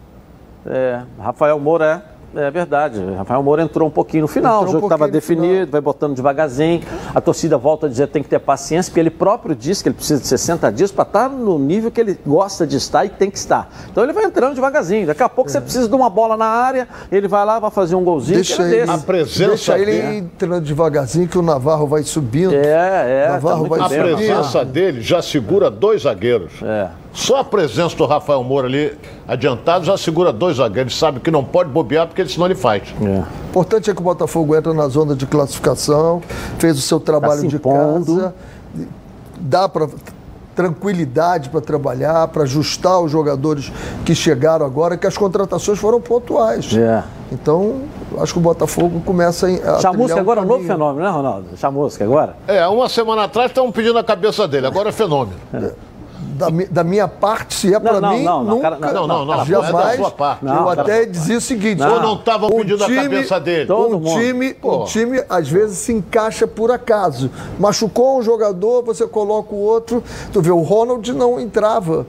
[0.66, 2.17] é, Rafael Moura é.
[2.36, 5.48] É verdade, Rafael Moura entrou um pouquinho no final, Entrou o jogo um estava definido,
[5.48, 5.68] final.
[5.68, 6.82] vai botando devagarzinho.
[7.16, 9.90] A torcida volta a dizer que tem que ter paciência, porque ele próprio disse que
[9.90, 13.10] ele precisa de 60 dias para estar no nível que ele gosta de estar e
[13.10, 13.70] tem que estar.
[13.90, 15.08] Então ele vai entrando devagarzinho.
[15.08, 17.96] Daqui a pouco você precisa de uma bola na área, ele vai lá, vai fazer
[17.96, 18.36] um golzinho.
[18.36, 18.92] Deixa é ele, desse.
[18.92, 20.18] A presença deixa ele dele.
[20.18, 22.54] entrando devagarzinho que o Navarro vai subindo.
[22.54, 23.30] É, é.
[23.30, 26.52] Navarro tá vai A presença dele já segura dois zagueiros.
[26.62, 26.90] É.
[27.18, 28.96] Só a presença do Rafael Moura ali
[29.28, 30.94] adiantado já segura dois zagueiros.
[30.94, 32.84] Ele sabe que não pode bobear porque senão ele faz.
[33.02, 33.06] É.
[33.06, 36.22] O importante é que o Botafogo entra na zona de classificação,
[36.60, 38.36] fez o seu trabalho Tá se de casa,
[39.40, 39.90] dá para
[40.56, 43.72] tranquilidade para trabalhar, para ajustar os jogadores
[44.06, 46.72] que chegaram agora, que as contratações foram pontuais.
[46.76, 47.04] É.
[47.32, 47.82] Então,
[48.20, 51.58] acho que o Botafogo começa a Chamusca agora é um novo fenômeno, né, Ronaldo?
[51.58, 52.36] Chamusca agora?
[52.48, 55.38] É, uma semana atrás estavam pedindo a cabeça dele, agora é fenômeno.
[56.38, 59.42] Da, da minha parte, se é para mim, não, não, nunca, cara, não, não, não,
[59.42, 60.10] é jamais.
[60.12, 60.46] parte.
[60.46, 61.94] Não, eu cara, até dizia o seguinte: Não.
[61.96, 63.72] Ou não estavam pedindo a cabeça dele?
[63.72, 64.84] Um time, Pô.
[64.84, 67.32] um time às vezes se encaixa por acaso.
[67.60, 70.04] Machucou um jogador, você coloca o outro.
[70.32, 72.06] Tu vê, o Ronald não entrava.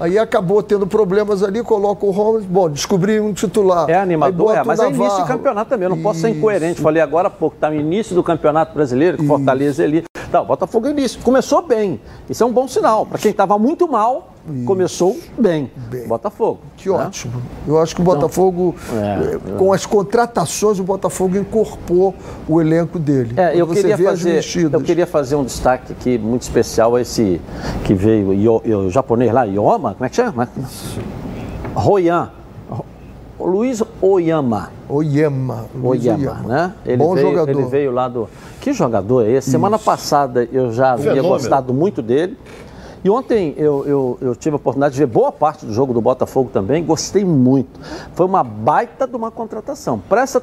[0.00, 2.46] Aí acabou tendo problemas ali, coloca o Ronald.
[2.46, 3.88] Bom, descobri um titular.
[3.90, 5.84] É animador, é, mas é início de campeonato também.
[5.84, 6.38] Eu não posso ser Isso.
[6.38, 6.80] incoerente.
[6.80, 10.02] Falei agora há pouco, está no início do campeonato brasileiro, que Fortaleza ali.
[10.32, 11.20] Tá, o Botafogo é início.
[11.20, 12.00] Começou bem.
[12.30, 13.04] Isso é um bom sinal.
[13.04, 14.32] Para quem estava muito mal,
[14.64, 15.70] começou bem.
[15.90, 16.06] Bem.
[16.06, 16.60] Botafogo.
[16.76, 16.94] Que né?
[16.94, 17.42] ótimo.
[17.66, 22.14] Eu acho que o Botafogo, é, eh, com as contratações, o Botafogo incorporou
[22.48, 23.34] o elenco dele.
[23.36, 27.40] É, eu queria, fazer, eu queria fazer um destaque aqui muito especial a esse
[27.84, 30.48] que veio, Io- Io- o japonês lá, Ioma, como é que chama?
[31.74, 32.30] Royan.
[32.68, 32.84] Ro-
[33.38, 34.70] Luiz Oyama.
[34.88, 35.64] Oyama.
[35.74, 36.74] Luiz Oyama, né?
[36.84, 37.50] Ele Bom veio, jogador.
[37.50, 38.28] Ele veio lá do.
[38.60, 39.50] Que jogador é esse?
[39.50, 42.36] Semana passada eu já havia gostado muito dele.
[43.02, 46.00] E ontem eu, eu, eu tive a oportunidade de ver boa parte do jogo do
[46.00, 47.80] Botafogo também, gostei muito.
[48.14, 49.98] Foi uma baita de uma contratação.
[50.06, 50.42] Presta,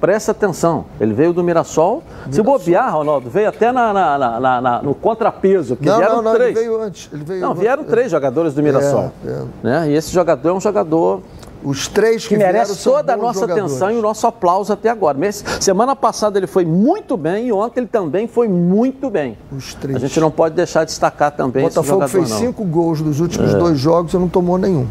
[0.00, 2.02] presta atenção, ele veio do Mirassol.
[2.30, 6.16] Se bobear, Ronaldo, veio até na, na- na- na- na- no contrapeso, que Não, vieram
[6.16, 6.56] não, não, três.
[6.56, 7.10] ele veio antes.
[7.12, 7.90] Ele veio Não, vieram antes.
[7.92, 9.12] três jogadores do Mirassol.
[9.26, 9.42] é.
[9.62, 9.90] Né?
[9.90, 11.20] E esse jogador é um jogador
[11.64, 13.72] Os três que, que merece toda a nossa jogadores.
[13.72, 15.16] atenção e o nosso aplauso até agora.
[15.18, 19.36] Mas semana passada ele foi muito bem e ontem ele também foi muito bem.
[19.50, 19.96] Os três.
[19.96, 22.36] A gente não pode deixar de destacar O também esse Botafogo jogador, fez não.
[22.36, 22.40] É.
[22.40, 24.86] cinco gols nos últimos dois jogos e não tomou nenhum.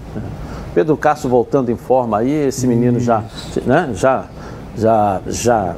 [0.73, 3.23] Pedro Castro voltando em forma aí, esse menino já,
[3.65, 4.25] né, já,
[4.75, 5.75] já, já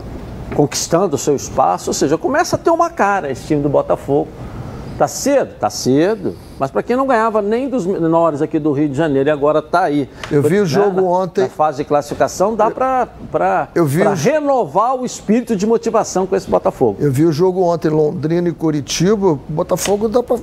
[0.55, 4.27] conquistando o seu espaço, ou seja, começa a ter uma cara esse time do Botafogo.
[4.97, 5.53] Tá cedo?
[5.59, 6.35] Tá cedo.
[6.59, 9.61] Mas para quem não ganhava nem dos menores aqui do Rio de Janeiro e agora
[9.61, 10.09] tá aí.
[10.31, 11.41] Eu vi o jogo na- ontem.
[11.41, 13.07] Na fase de classificação, dá para
[13.75, 16.97] Eu o- renovar o espírito de motivação com esse Botafogo.
[16.99, 19.27] Eu vi o jogo ontem, Londrina e Curitiba.
[19.33, 20.37] O Botafogo dá para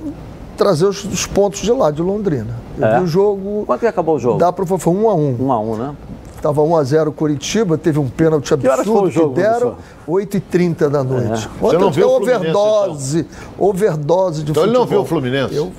[0.57, 2.55] trazer os, os pontos de lá, de Londrina.
[2.77, 2.97] Eu É?
[2.99, 3.63] vi o jogo.
[3.65, 4.39] Quanto que acabou o jogo?
[4.39, 5.35] Dá para foi um a um.
[5.39, 5.95] Um a um, né?
[6.37, 9.77] Estava 1 a 0 Curitiba, teve um pênalti Que absurdo jogo, que deram, professor?
[10.07, 11.49] 8h30 da noite.
[11.59, 14.87] Você não Ontem viu o foi Fluminense, overdose, overdose de Então ele não futebol.
[14.87, 15.55] viu o Fluminense?
[15.55, 15.71] Eu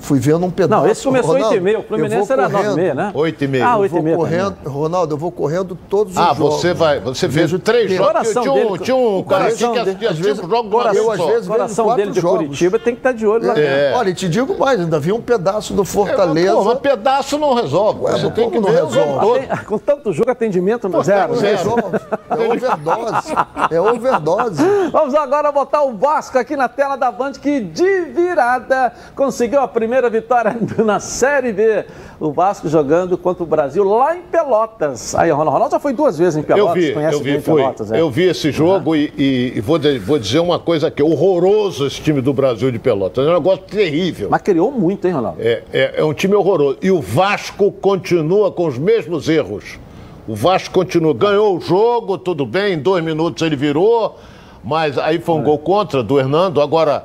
[0.00, 0.82] fui vendo um pedaço.
[0.84, 1.78] Não, esse começou Ronaldo, 8 e meia.
[1.78, 3.10] O Fluminense era 9 e meia, né?
[3.14, 3.68] Oito e meia.
[3.68, 4.56] Ah, Eu 8 e Vou meia correndo.
[4.66, 6.54] Ronaldo, eu vou correndo todos os Ah, jogos.
[6.60, 8.06] você vai, você vê Vejo três jogos.
[8.06, 10.72] Coração Tinha um, dele- tinha um o cara aqui coração que assistia cinco vezes- jogos
[10.72, 12.38] uma eu, às vezes, O coração quatro dele de jogos.
[12.38, 13.58] Curitiba tem que estar de olho lá.
[13.58, 13.92] É.
[13.96, 16.52] Olha, e te digo mais, ainda vi um pedaço do Fortaleza.
[16.54, 18.00] Pô, mas pedaço não resolve.
[18.04, 19.46] Ué, você tem que não o resolve?
[19.66, 21.32] com tanto jogo, atendimento no zero.
[21.34, 21.56] Não Zero.
[21.56, 21.96] resolve.
[22.30, 23.34] É overdose.
[23.70, 24.62] É overdose.
[24.92, 29.68] Vamos agora botar o Vasco aqui na tela da Band, que de virada conseguiu a
[29.68, 31.84] primeira vitória na Série B.
[32.18, 35.14] O Vasco jogando contra o Brasil lá em Pelotas.
[35.14, 37.40] Aí, Ronaldo, Ronaldo já foi duas vezes em Eu Pelotas, vi, conhece eu vi, bem
[37.40, 37.60] fui.
[37.62, 37.92] Pelotas.
[37.92, 38.00] é.
[38.00, 41.02] Eu vi esse jogo e, e- e vou, vou dizer uma coisa aqui.
[41.02, 43.26] Horroroso esse time do Brasil de Pelotas.
[43.26, 44.28] É um negócio terrível.
[44.30, 45.38] Mas criou muito, hein, Ronaldo?
[45.40, 46.78] É, é- é um time horroroso.
[46.82, 49.78] E o Vasco continua com os mesmos erros.
[50.26, 51.12] O Vasco continua.
[51.14, 54.16] Ganhou o jogo, tudo bem, em dois minutos ele virou,
[54.64, 56.60] mas aí foi um gol contra do Hernando.
[56.60, 57.04] Agora,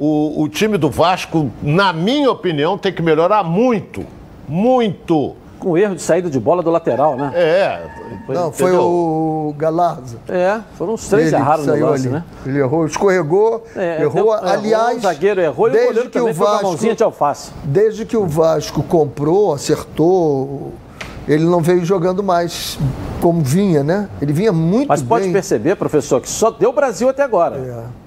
[0.00, 4.04] o, o time do Vasco, na minha opinião, tem que melhorar muito.
[4.48, 5.36] Muito.
[5.60, 7.30] com erro de saída de bola do lateral, né?
[7.34, 7.82] É.
[8.28, 8.86] Não, foi entendeu?
[8.86, 10.16] o Galarza.
[10.28, 12.14] É, foram os três Ele que erraram no lance, ali.
[12.16, 12.24] né?
[12.46, 14.12] Ele errou, escorregou, É, errou.
[14.12, 16.54] deu- aliás, o zagueiro errou e o desde goleiro que também o foi com a
[16.54, 17.50] Vasco, mãozinha de alface.
[17.62, 20.72] Desde que o Vasco comprou, acertou,
[21.28, 22.78] ele não veio jogando mais
[23.20, 24.08] como vinha, né?
[24.22, 25.32] Ele vinha muito Mas pode bem.
[25.32, 27.56] perceber, professor, que só deu Brasil até agora.
[27.56, 27.99] É.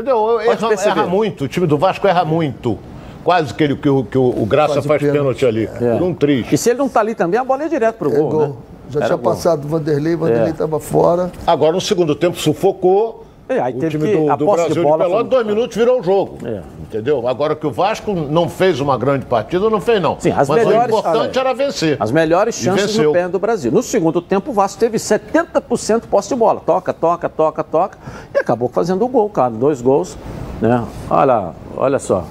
[0.00, 0.40] Entendeu?
[0.40, 1.44] Erra, erra muito.
[1.44, 2.78] O time do Vasco erra muito.
[3.24, 5.18] Quase que, ele, que, o, que o, o Graça Quase faz pênalti.
[5.40, 5.64] pênalti ali.
[5.64, 5.96] É.
[5.98, 6.54] Por um triste.
[6.54, 8.40] E se ele não tá ali também, a bola é direto pro É gol, gol.
[8.48, 8.52] né?
[8.90, 9.32] Já Era tinha gol.
[9.32, 10.50] passado o Vanderlei, o Vanderlei É.
[10.50, 11.32] estava fora.
[11.46, 13.25] Agora, no segundo tempo, sufocou.
[13.48, 15.30] É, aí o teve time que- do, a do de Brasil de, bola Pelotas, foi-
[15.30, 16.38] dois minutos virou o jogo.
[16.44, 16.60] É.
[16.82, 17.26] Entendeu?
[17.28, 20.16] Agora que o Vasco não fez uma grande partida, não fez, não.
[20.18, 21.96] Sim, as Mas melhores- o importante era vencer.
[22.00, 23.70] As melhores chances no pé do Brasil.
[23.70, 26.60] No segundo tempo, o Vasco teve 70% posse de bola.
[26.64, 27.98] Toca, toca, toca, toca.
[28.34, 29.50] E acabou fazendo o gol, cara.
[29.50, 30.16] Dois gols.
[30.60, 30.82] Né?
[31.10, 32.24] Olha, olha só.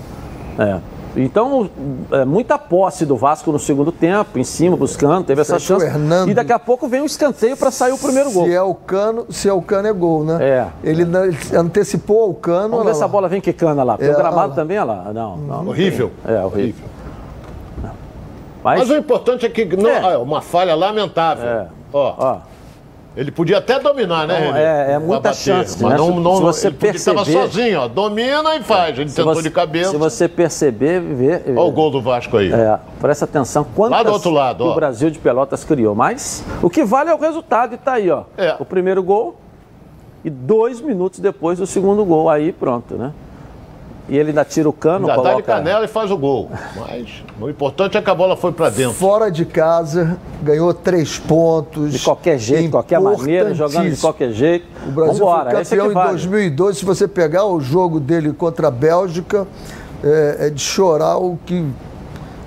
[0.57, 0.79] É.
[1.15, 1.69] Então,
[2.11, 5.85] é, muita posse do Vasco no segundo tempo, em cima, buscando, teve essa chance.
[5.85, 6.29] Hernando.
[6.29, 8.45] E daqui a pouco vem um escanteio para sair o primeiro gol.
[8.45, 10.37] Se é o cano, se é o cano é gol, né?
[10.41, 10.67] É.
[10.83, 12.69] Ele, ele antecipou ao cano.
[12.69, 13.97] Vamos olha ver se a bola vem quicando lá.
[13.97, 14.55] Porque É, o gramado lá.
[14.55, 15.13] também, olha lá.
[15.13, 15.63] Não, não.
[15.63, 16.11] não Horrível.
[16.25, 16.35] tem.
[16.35, 16.85] É, horrível.
[18.63, 20.13] Mas, Mas o importante é que não, É.
[20.15, 21.47] ah, uma falha lamentável.
[21.47, 21.67] É.
[21.93, 22.37] Ó, ó,
[23.15, 24.47] ele podia até dominar, né?
[24.47, 25.97] Não, é- é muita bater, chance, Mas né?
[25.97, 27.87] não, não, se você ele perceber- sozinho, ó.
[27.87, 28.97] Domina e faz.
[28.99, 29.91] Ele tentou você, de cabeça.
[29.91, 31.43] se você perceber, ver.
[31.47, 32.51] Olha o gol do Vasco aí.
[32.51, 34.71] É, presta atenção quantas Lá do outro lado, ó.
[34.71, 35.95] o Brasil de Pelotas criou.
[35.95, 38.23] Mas o que vale é o resultado e tá aí, ó.
[38.37, 38.55] É.
[38.59, 39.35] O primeiro gol
[40.23, 42.29] e dois minutos depois do segundo gol.
[42.29, 43.11] Aí pronto, né?
[44.07, 45.53] E ele ainda tira o cano, Ainda dá de coloca...
[45.53, 46.49] canela e faz o gol.
[46.75, 48.93] Mas o importante é que a bola foi pra dentro.
[48.93, 51.91] Fora de casa, ganhou três pontos.
[51.91, 54.67] De qualquer jeito, de qualquer maneira, jogando de qualquer jeito.
[54.87, 56.09] O Brasil Vambora, foi é campeão que em vale.
[56.11, 56.79] 2012.
[56.79, 59.47] Se você pegar o jogo dele contra a Bélgica,
[60.03, 61.65] é, é de chorar o que.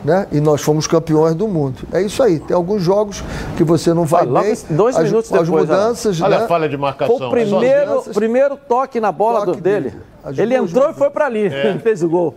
[0.05, 0.27] Né?
[0.31, 1.79] E nós fomos campeões do mundo.
[1.93, 2.39] É isso aí.
[2.39, 3.23] Tem alguns jogos
[3.57, 4.57] que você não vai Olha, bem.
[4.71, 5.77] dois as, minutos as depois, olha.
[5.79, 6.21] mudanças.
[6.21, 6.45] Olha né?
[6.45, 7.19] a falha de marcação.
[7.19, 9.91] Foi o primeiro, mudanças- primeiro toque na bola Toque do- dele.
[9.91, 10.43] dele.
[10.43, 11.41] Ele entrou e foi pra ali.
[11.47, 12.35] Ele fez o gol.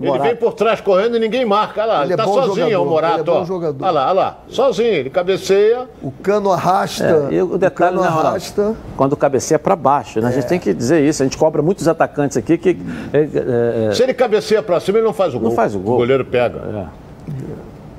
[0.00, 0.28] Ele Morato.
[0.28, 1.82] vem por trás correndo e ninguém marca.
[1.82, 3.14] Olha lá, Ele ele, é tá sozinho, jogador, o Morato.
[3.14, 3.84] ele é bom jogador.
[3.84, 4.38] Olha lá, olha lá.
[4.48, 5.88] Sozinho, ele cabeceia.
[6.00, 7.28] O cano arrasta.
[7.30, 8.76] É, e o detalhe, cano né, arrasta.
[8.96, 10.28] Quando cabeceia para baixo, né?
[10.28, 11.22] A gente tem que dizer isso.
[11.22, 12.78] A gente cobra muitos atacantes aqui que.
[13.12, 15.50] é, é, é, Se ele cabeceia pra cima, ele não faz o gol.
[15.50, 15.94] faz o gol.
[15.94, 16.58] O goleiro pega.
[16.58, 16.86] é.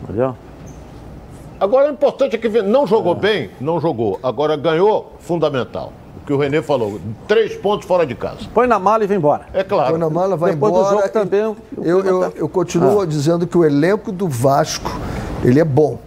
[0.04, 0.36] Entendeu?
[1.60, 4.18] Agora, o importante é que não jogou bem, não jogou.
[4.24, 5.92] Agora ganhou, fundamental.
[6.30, 8.42] O que o Renê falou, três pontos fora de casa.
[8.54, 9.48] Põe na mala e vem embora.
[9.52, 9.90] É claro.
[9.94, 10.96] Põe na mala, vai Depois do embora.
[10.96, 11.56] jogo E também, Eu,
[12.06, 14.92] eu, o- eu continuo dizendo que o elenco do Vasco,
[15.44, 15.98] ele é bom.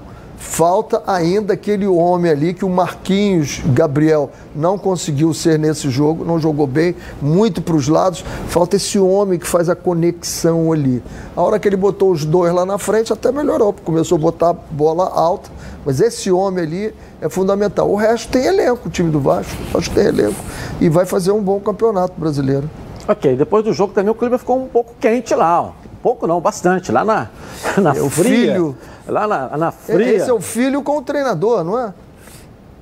[0.43, 6.39] Falta ainda aquele homem ali que o Marquinhos Gabriel não conseguiu ser nesse jogo, não
[6.39, 8.23] jogou bem, muito para os lados.
[8.49, 11.03] Falta esse homem que faz a conexão ali.
[11.35, 14.21] A hora que ele botou os dois lá na frente, até melhorou, porque começou a
[14.21, 15.49] botar bola alta.
[15.87, 17.89] Mas esse homem ali é fundamental.
[17.89, 19.57] O resto tem elenco, o time do Vasco.
[19.71, 20.41] O Vasco tem elenco
[20.81, 22.69] e vai fazer um bom campeonato brasileiro.
[23.09, 25.63] Ok, depois do jogo também o clima ficou um pouco quente lá.
[25.63, 25.82] Ó.
[26.03, 26.91] Pouco não, bastante.
[26.91, 27.29] Lá na,
[27.81, 28.53] na É, fria.
[28.55, 28.77] filho-
[29.07, 30.15] Lá na, na fria.
[30.17, 31.93] Esse é o filho com o treinador, não é?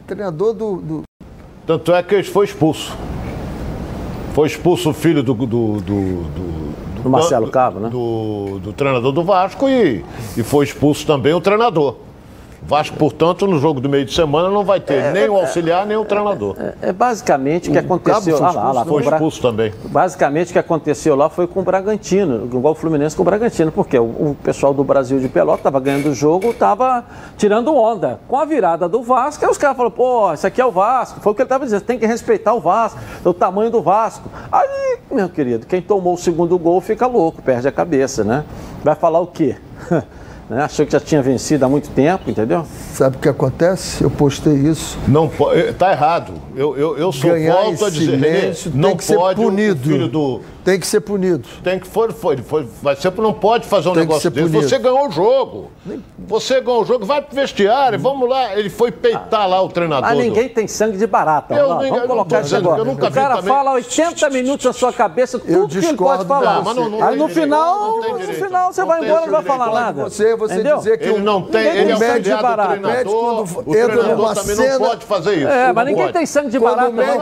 [0.07, 0.77] Treinador do.
[0.77, 1.03] do-
[1.66, 2.97] Tanto é que ele foi expulso.
[4.35, 5.35] Foi expulso o filho do.
[5.35, 6.71] do, do, do-
[7.03, 7.89] Do Marcelo Cabo, né?
[7.89, 10.05] Do, do treinador do Vasco e,
[10.37, 11.97] e foi expulso também o treinador.
[12.63, 15.97] Vasco, portanto, no jogo do meio de semana não vai ter nem o auxiliar, nem
[15.97, 16.57] o treinador.
[16.59, 18.37] É, é basicamente o que aconteceu.
[18.37, 19.73] Ah lá, lá, expulso, Foi o Bra- expulso também.
[19.87, 23.73] Basicamente o que aconteceu lá foi com o Bragantino, igual o Fluminense com o Bragantino,
[23.73, 27.05] porque o, o pessoal do Brasil de Pelota estava ganhando o jogo, estava
[27.37, 28.21] tirando onda.
[28.29, 31.21] Com a virada do Vasco, aí os caras falaram, pô, isso aqui é o Vasco.
[31.21, 34.29] Foi o que ele estava dizendo, tem que respeitar o Vasco, o tamanho do Vasco.
[34.53, 38.45] Aí, meu querido, quem tomou o segundo gol fica louco, perde a cabeça, né?
[38.85, 39.57] Vai falar o quê?
[40.51, 40.65] Né?
[40.65, 42.67] Achou que já tinha vencido há muito tempo, entendeu?
[42.93, 44.03] Sabe o que acontece?
[44.03, 44.99] Eu postei isso.
[45.07, 45.73] Não pode.
[45.75, 46.33] Tá errado.
[46.57, 48.17] Eu, eu, eu sou Ganhar volto a dizer.
[48.19, 49.89] silêncio Renê, não tem que ser pode o punido.
[49.89, 50.41] filho do.
[50.65, 51.49] Tem que ser punido.
[51.63, 54.47] Tem que foi, foi, foi, vai ser, não pode fazer um Tem negócio desse.
[54.49, 54.69] punido.
[54.69, 55.71] Você ganhou o jogo.
[56.19, 58.55] Você ganhou o jogo, vai pro vestiário, vamos lá.
[58.57, 60.03] Ele foi peitar lá o treinador.
[60.09, 61.55] Mas do- ninguém tem sangue de barata.
[61.55, 62.83] Eu Vamos não colocar isso agora.
[62.83, 63.53] eu O cara também.
[63.55, 66.57] fala 80 minutos na sua cabeça, tudo Eu que ele discordo pode falar.
[66.57, 69.27] Não, mas não- não Aí no direito, final, no direito, final você vai embora e
[69.27, 70.03] não vai falar nada.
[70.05, 70.77] você- você Entendeu?
[70.79, 72.69] dizer que Ele não tem, Ninguém ele é tem o sangue de barata.
[72.77, 73.41] Médico, treinador.
[73.67, 75.49] O entra treinador também não pode fazer isso.
[75.49, 76.89] É, mas ninguém tem sangue de barata.
[76.89, 77.21] o médico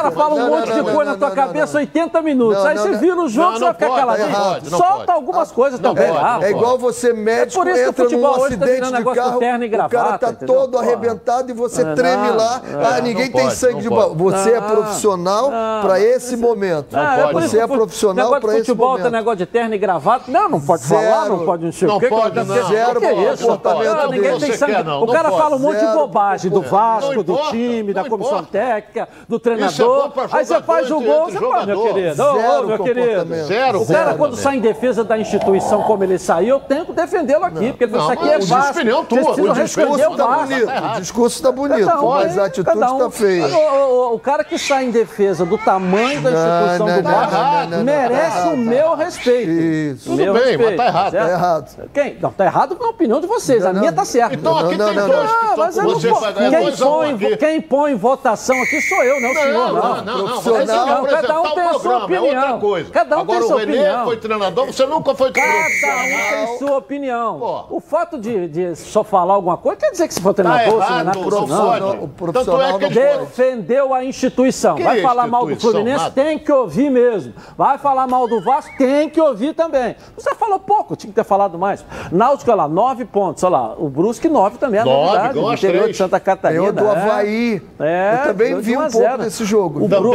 [0.00, 1.82] cara fala um monte de coisa na tua cabeça.
[1.90, 2.58] 80 minutos.
[2.58, 2.98] Não, aí não, você não.
[2.98, 4.28] vira o jogo, Não, você vai não ficar pode, caladinho.
[4.30, 5.10] não pode, não Solta pode.
[5.12, 6.12] algumas coisas não também.
[6.12, 8.56] pode, ah, não É igual você médico por isso que o entra num futebol hoje
[8.56, 10.54] tá acidente virando de carro, terno e o cara gravata, tá entendeu?
[10.56, 10.82] todo Porra.
[10.84, 12.62] arrebentado e você Não, treme lá.
[12.64, 14.14] não, ah, ninguém não tem pode, sangue não de pode.
[14.14, 14.30] bola.
[14.32, 16.96] Você é Não, profissional não, para esse momento.
[16.96, 19.02] Ah, pode, é Você é profissional para esse futebol, momento.
[19.02, 20.24] tem negócio de terno e gravata.
[20.30, 21.36] Não, não pode falar, Zero.
[21.36, 22.08] não pode não Não o quê.
[22.08, 22.68] pode, que- não.
[22.68, 23.46] Zero que é isso?
[23.46, 24.82] comportamento Não, ninguém tem sangue.
[24.82, 25.42] não, o não cara pode.
[25.42, 29.08] fala um monte de Zero bobagem do Vasco, Não do time, da não comissão técnica,
[29.28, 30.12] do é treinador.
[30.32, 32.22] Aí você faz o gol, você fala, meu querido.
[32.24, 33.34] Ô, meu querido.
[33.46, 36.84] Zero O cara, zero quando sai em defesa da instituição como ele saiu, eu tenho
[36.86, 38.72] que defendê-lo aqui, porque ele Não, isso aqui é o Vasco.
[38.72, 40.46] opinião tua, o discurso responder o tá Vasco.
[40.46, 42.98] bonito, o discurso tá bonito, um, mas a é, atitude cada um.
[42.98, 43.46] tá feia.
[43.46, 47.02] O, o- o cara que sai em defesa do tamanho da Não, instituição não, do
[47.02, 49.50] não, Vasco não, não, não, merece tá o meu respeito.
[49.50, 50.12] Isso.
[50.12, 51.12] O meu Tudo bem, mas respeito, tá errado.
[51.12, 51.88] Tá errado.
[51.94, 52.16] Quem?
[52.20, 53.64] Não, tá errado na opinião de vocês.
[53.64, 53.96] a Não, minha não.
[53.98, 54.34] tá certa.
[54.34, 55.56] Então aqui Não, tem não, dois não.
[55.56, 57.36] mas eu não quem, põe, aqui.
[57.36, 59.52] quem põe votação aqui sou eu, não o senhor.
[59.52, 61.04] Não, Não, não, não, não.
[61.04, 62.60] Que Cada um tem o programa, é outra opinião.
[62.60, 62.90] coisa.
[62.90, 64.04] Cada um Agora tem o sua Renê opinião.
[64.04, 67.38] foi treinador, você nunca foi Cada um tem sua opinião.
[67.38, 67.76] Pô.
[67.76, 70.82] O fato de, de só falar alguma coisa quer dizer que se for Tá treinador,
[70.84, 71.66] se errado, não é não profissional.
[71.68, 71.84] pode.
[71.84, 74.76] O Tanto profissional é que não Defendeu a instituição.
[74.76, 75.72] Que Vai falar mal do instituição?
[75.80, 76.14] Fluminense, Nada.
[76.14, 77.32] tem que ouvir mesmo.
[77.56, 79.94] Vai falar mal do Vasco, tem que ouvir também.
[80.16, 81.84] Você falou pouco, tinha que ter falado mais.
[82.10, 83.42] Náutico, olha lá, nove pontos.
[83.44, 85.34] Olha lá, o Brusque, nove também é Nove, novidade.
[85.34, 85.96] do as interior três.
[85.96, 86.72] de Santa Catarina.
[86.72, 87.02] Ganhou do é.
[87.02, 87.62] Havaí.
[87.78, 89.22] É, Eu também vi 1 a um pouco 0.
[89.22, 89.84] desse jogo.
[89.84, 90.14] O Bru-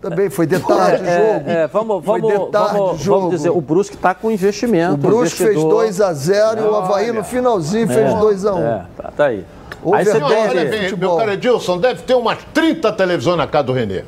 [0.00, 0.30] Também?
[0.30, 1.50] Foi de tarde o jogo.
[1.50, 3.20] É, é, vamos, Foi vamos, de tarde vamos, jogo.
[3.20, 4.94] vamos dizer, o Brusque está com investimento.
[4.94, 5.82] O Brusque fez investidor.
[5.82, 9.24] 2 a 0 e o Havaí no finalzinho fez 2 a 1 É, tá, tá
[9.26, 9.44] aí.
[9.82, 13.64] Houve Aí você tem Olha meu cara Edilson, deve ter umas 30 televisões na casa
[13.64, 14.04] do Renê.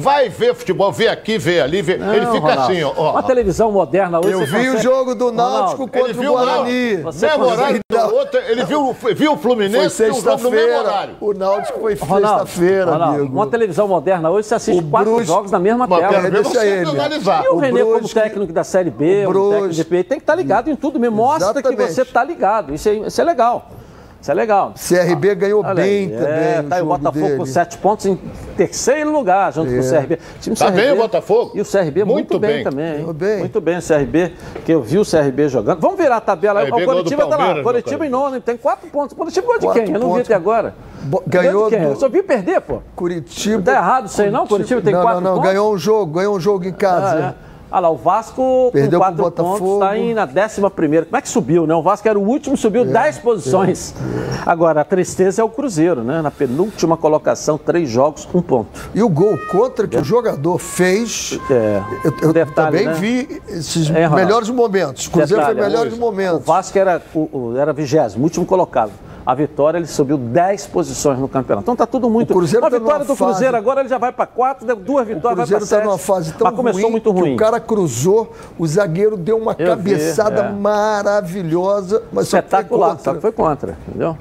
[0.00, 1.94] Vai ver futebol, vê aqui, vê ali, vê.
[1.94, 2.92] ele Não, fica Ronaldo, assim, ó.
[2.96, 3.10] ó.
[3.12, 4.30] Uma televisão moderna hoje.
[4.30, 6.96] Eu vi o consegue- jogo do Náutico Ronaldo, contra Ele o viu Guarani.
[6.98, 10.14] não, Você mesmo consegue horário do outro, ele viu, viu o Foi Fluminense e o
[10.20, 11.14] jogo no mesmo horário.
[11.20, 13.34] O Náutico foi sexta-feira, amigo.
[13.34, 16.20] uma televisão moderna hoje você assiste O quatro jogos na mesma Mas tela.
[16.20, 16.90] ver deixa você ele.
[16.90, 17.44] analisar.
[17.44, 20.04] E o, o Renê, como Brusque- técnico da Série B, o como técnico do DP,
[20.04, 21.16] tem que estar ligado em tudo mesmo.
[21.16, 21.92] Mostra que Exatamente.
[21.94, 22.74] você está ligado.
[22.74, 23.68] Isso é, isso é legal.
[24.20, 24.74] Isso é legal.
[24.74, 26.28] CRB ganhou Olha bem aí, também.
[26.34, 27.36] É, tá aí o Botafogo dele.
[27.38, 28.16] com sete pontos em
[28.56, 30.14] terceiro lugar, junto com o CRB.
[30.14, 31.52] O time Tá CRB bem o Botafogo?
[31.54, 32.64] E o CRB muito, Muito bem, bem.
[32.64, 32.86] também.
[32.86, 32.94] hein?
[32.96, 33.38] Ganhou bem.
[33.38, 34.32] Muito bem o CRB,
[34.64, 35.80] que eu vi o CRB jogando.
[35.80, 36.66] Vamos virar a tabela aí.
[36.66, 37.62] CRB O ganhou Coritiba tá lá.
[37.62, 39.12] Coritiba em nono, tem quatro pontos.
[39.12, 39.94] O Coritiba ganhou de Quatro quem?
[39.94, 40.74] Eu não vi até agora.
[41.00, 41.84] Bo- Ganhou Ganhou de quem?
[41.86, 42.82] do Eu só vi perder, pô.
[42.96, 43.62] Curitiba.
[43.62, 44.48] Tá errado isso aí, não?
[44.48, 45.48] Curitiba tem não, quatro Não, não, pontos?
[45.52, 47.14] ganhou um jogo, ganhou um jogo em casa.
[47.16, 47.47] Ah, é.
[47.70, 49.74] Olha lá, o Vasco Perdeu com quatro pontos Botafogo.
[49.74, 51.04] está aí na décima primeira.
[51.04, 51.74] Como é que subiu, né?
[51.74, 53.94] O Vasco era o último, subiu É, 10 posições.
[54.46, 56.22] Agora, a tristeza é o Cruzeiro, né?
[56.22, 58.68] Na penúltima colocação, três jogos, um ponto.
[58.94, 61.82] E o gol contra que o jogador fez, É.
[62.04, 62.92] eu, eu Detalhe, também né?
[62.94, 65.06] vi esses É, melhores momentos.
[65.06, 66.46] O Cruzeiro Detalhe, foi melhores O momentos.
[66.46, 68.92] Vasco era, o, o- era vigésimo, último colocado.
[69.28, 71.62] A vitória, ele subiu 10 posições no campeonato.
[71.64, 72.30] Então tá tudo muito...
[72.30, 74.66] O Cruzeiro a tá vitória numa do Cruzeiro fase- agora ele já vai para quatro,
[74.66, 77.12] deu duas O vitórias, Cruzeiro vai para está numa fase tão Mas começou ruim muito
[77.12, 77.34] que ruim.
[77.34, 80.50] o cara cruzou, o zagueiro deu uma Eu vi, cabeçada é.
[80.50, 83.14] maravilhosa, mas só foi Espetacular, contra.
[83.14, 84.16] só foi contra, entendeu?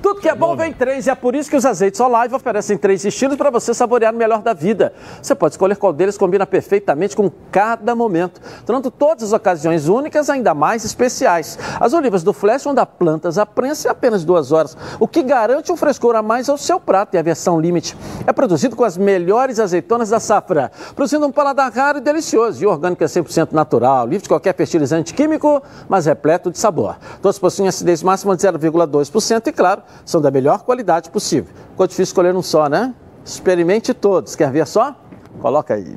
[0.00, 2.76] Tudo que é bom vem três e é por isso que os azeites Olive oferecem
[2.76, 4.92] três estilos para você saborear o melhor da vida.
[5.20, 10.30] Você pode escolher qual deles combina perfeitamente com cada momento, tornando todas as ocasiões únicas
[10.30, 11.58] ainda mais especiais.
[11.80, 15.22] As olivas do Flash vão dar plantas à prensa em apenas duas horas, o que
[15.22, 17.96] garante um frescor a mais ao seu prato e a versão limite.
[18.26, 22.62] É produzido com as melhores azeitonas da safra, produzindo um paladar raro e delicioso.
[22.62, 26.96] E orgânico é 100% natural, livre de qualquer fertilizante químico, mas repleto de sabor.
[27.20, 31.52] Todos possuem acidez máxima de 0,2% e, claro, são da melhor qualidade possível.
[31.70, 32.94] Ficou difícil escolher um só, né?
[33.24, 34.36] Experimente todos.
[34.36, 34.94] Quer ver só?
[35.40, 35.96] Coloca aí.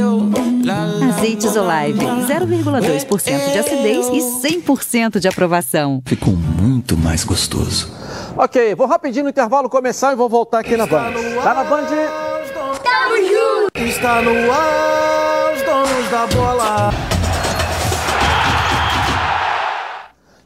[0.00, 6.02] Azeites Olive, 0,2% de acidez e 100% de aprovação.
[6.06, 7.90] Ficou muito mais gostoso.
[8.36, 11.12] Ok, vou rapidinho no intervalo começar e vou voltar aqui na Band.
[11.42, 11.86] Tá na Band?
[13.74, 16.90] Está no ar, os donos da bola.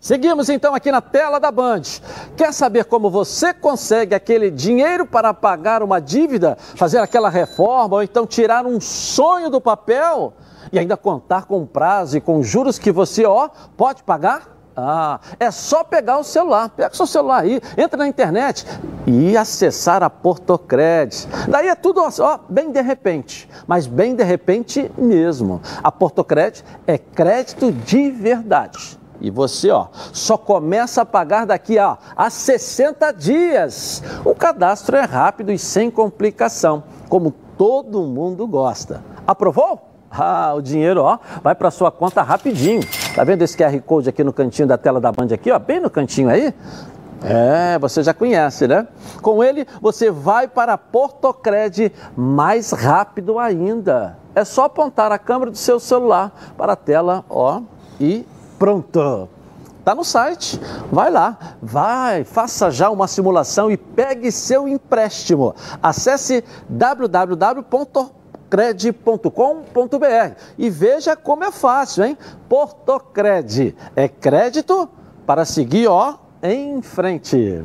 [0.01, 1.83] Seguimos então aqui na tela da Band.
[2.43, 8.03] Quer saber como você consegue aquele dinheiro para pagar uma dívida, fazer aquela reforma ou
[8.03, 10.33] então tirar um sonho do papel
[10.73, 14.59] e ainda contar com prazo e com juros que você, ó, pode pagar?
[14.77, 18.67] Ah, é só pegar o celular, pega o seu celular aí, entra na internet
[19.07, 21.15] e acessar a Portocred.
[21.47, 25.63] Daí é tudo ó, bem de repente, mas bem de repente mesmo.
[25.81, 29.01] A Portocred é crédito de verdade.
[29.23, 34.03] E você, ó, só começa a pagar daqui ó, a 60 dias.
[34.25, 39.01] O cadastro é rápido e sem complicação, como todo mundo gosta.
[39.25, 39.81] Aprovou?
[40.11, 42.83] Ah, o dinheiro, ó, vai para sua conta rapidinho.
[43.15, 45.79] Tá vendo esse QR Code aqui no cantinho da tela da Band aqui, ó, bem
[45.79, 46.53] no cantinho aí?
[47.23, 48.89] É, você já conhece, né?
[49.23, 54.19] Com ele, você vai para Portocred mais rápido ainda.
[54.35, 57.63] É só apontar a câmera do seu celular para a tela, ó,
[58.01, 58.27] e
[58.63, 59.29] pronto.
[59.85, 60.61] Tá no site.
[60.93, 65.53] Vai lá, vai, faça já uma simulação e pegue seu empréstimo.
[65.83, 67.57] Acesse www.cred.com.br
[70.57, 72.17] e veja como é fácil, hein?
[72.49, 74.89] Portocred é crédito
[75.27, 77.65] para seguir, ó, em frente.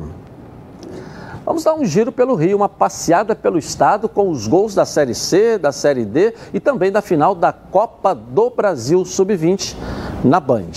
[1.48, 5.14] Vamos dar um giro pelo Rio, uma passeada pelo estado com os gols da Série
[5.14, 9.74] C, da Série D e também da final da Copa do Brasil Sub-20
[10.22, 10.72] na Band.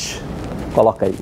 [0.74, 1.16] Coloca aí.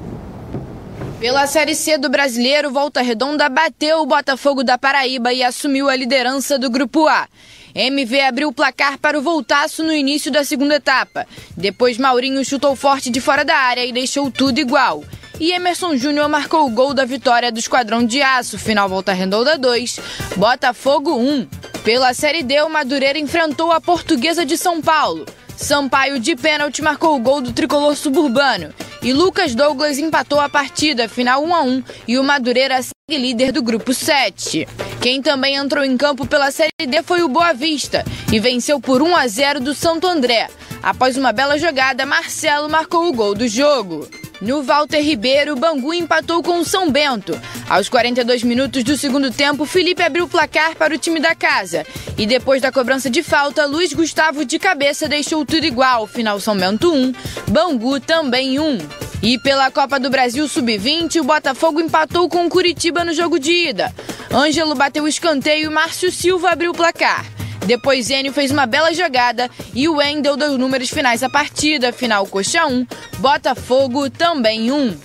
[1.20, 5.96] Pela Série C do Brasileiro, Volta Redonda bateu o Botafogo da Paraíba e assumiu a
[5.96, 7.28] liderança do Grupo A.
[7.74, 11.26] MV abriu o placar para o voltaço no início da segunda etapa.
[11.58, 15.04] Depois, Maurinho chutou forte de fora da área e deixou tudo igual.
[15.40, 19.58] E Emerson Júnior marcou o gol da vitória do Esquadrão de Aço, final Volta Redonda
[19.58, 20.00] 2,
[20.36, 21.48] Botafogo 1.
[21.82, 25.26] Pela Série D, o Madureira enfrentou a Portuguesa de São Paulo.
[25.56, 28.74] Sampaio de pênalti marcou o gol do tricolor suburbano.
[29.02, 33.54] E Lucas Douglas empatou a partida, final 1 a 1 e o Madureira segue líder
[33.54, 34.68] do grupo 7.
[35.02, 39.02] Quem também entrou em campo pela Série D foi o Boa Vista e venceu por
[39.02, 40.50] 1 a 0 do Santo André.
[40.84, 44.06] Após uma bela jogada, Marcelo marcou o gol do jogo.
[44.42, 47.40] No Walter Ribeiro, Bangu empatou com o São Bento.
[47.70, 51.86] Aos 42 minutos do segundo tempo, Felipe abriu o placar para o time da casa.
[52.18, 56.08] E depois da cobrança de falta, Luiz Gustavo de cabeça deixou tudo igual.
[56.08, 57.14] Final São Bento 1,
[57.50, 58.78] Bangu também 1.
[59.22, 63.52] E pela Copa do Brasil Sub-20, o Botafogo empatou com o Curitiba no jogo de
[63.52, 63.94] ida.
[64.32, 67.26] Ângelo bateu o escanteio e Márcio Silva abriu o placar.
[67.66, 71.94] Depois Enio fez uma bela jogada e o Wendel deu números finais à partida.
[71.94, 72.86] Final Coxa 1,
[73.20, 74.98] Botafogo também 1.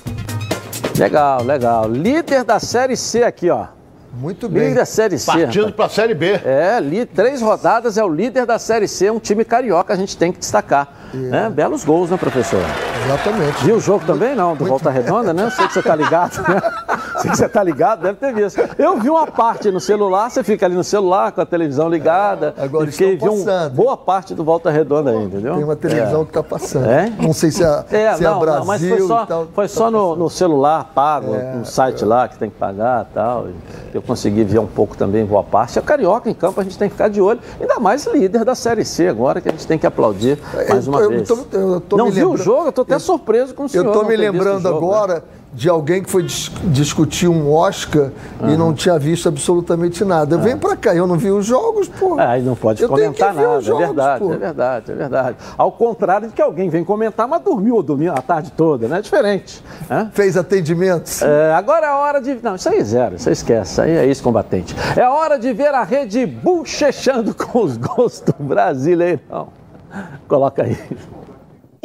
[0.97, 1.89] Legal, legal.
[1.89, 3.67] Líder da Série C aqui, ó.
[4.13, 4.69] Muito bem.
[4.69, 5.27] Líder da Série C.
[5.27, 6.41] Partindo para a Série B.
[6.45, 10.17] É, li, três rodadas é o líder da Série C, um time carioca, a gente
[10.17, 11.04] tem que destacar.
[11.15, 11.51] Né?
[11.51, 12.61] Belos gols, né, professor?
[13.05, 13.65] Exatamente.
[13.65, 14.55] Viu o jogo também, não?
[14.57, 15.51] Do Volta Redonda, né?
[15.51, 16.61] Sei que você tá ligado, né?
[17.21, 18.61] Sei que você tá ligado, deve ter visto.
[18.79, 22.55] Eu vi uma parte no celular, você fica ali no celular com a televisão ligada.
[22.59, 23.73] Agora e fiquei, vi passando.
[23.75, 25.55] boa parte do Volta Redonda aí, entendeu?
[25.55, 26.87] Tem uma televisão que está passando.
[26.91, 27.13] É?
[27.19, 29.49] Não sei se é, É, se é não, Brasil não, mas foi só, e tal.
[29.55, 33.47] foi só no, no celular pago, no site lá que tem que pagar e tal.
[33.93, 35.79] Eu consegui ver um pouco também, boa parte.
[35.79, 37.39] É Carioca em campo, a gente tem que ficar de olho.
[37.61, 40.39] Ainda mais líder da Série C agora, que a gente tem que aplaudir
[40.69, 41.13] mais uma eu.
[41.13, 42.67] Eu tô, eu tô Não viu o jogo?
[42.69, 43.85] Eu tô até surpreso com o senhor.
[43.85, 44.97] Eu estou não me lembrando jogo, né?
[44.97, 48.11] agora de alguém que foi dis- discutir um Oscar
[48.43, 50.37] e não tinha visto absolutamente nada.
[50.37, 52.19] Vem pra cá, eu não vi os jogos, pô.
[52.19, 54.33] É, aí não pode Eu comentar nada, os jogos, é verdade, pô.
[54.33, 55.37] é verdade, é verdade.
[55.57, 58.99] Ao contrário de que alguém vem comentar, mas dormiu dormiu a tarde toda, né?
[58.99, 59.63] É diferente.
[59.89, 60.11] né?
[60.13, 61.23] Fez atendimentos.
[61.23, 62.37] É, agora é hora de.
[62.43, 64.75] Não, isso aí é zero, isso aí esquece, isso aí é ex-combatente.
[64.97, 69.47] É a hora de ver a rede bochechando com os gols do Brasileirão.
[70.29, 70.77] Coloca aí.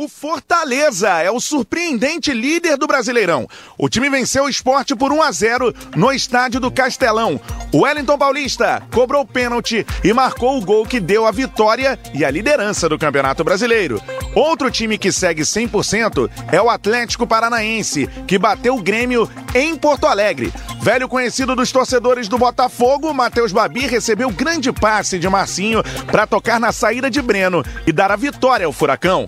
[0.01, 3.45] O Fortaleza é o surpreendente líder do Brasileirão.
[3.78, 7.38] O time venceu o esporte por 1 a 0 no estádio do Castelão.
[7.74, 12.32] O Wellington Paulista cobrou pênalti e marcou o gol que deu a vitória e a
[12.32, 14.01] liderança do Campeonato Brasileiro.
[14.36, 20.05] Outro time que segue 100% é o Atlético Paranaense, que bateu o Grêmio em Porto
[20.05, 20.53] Alegre.
[20.82, 26.59] Velho conhecido dos torcedores do Botafogo, Matheus Babi recebeu grande passe de Marcinho para tocar
[26.59, 29.25] na saída de Breno e dar a vitória ao Furacão.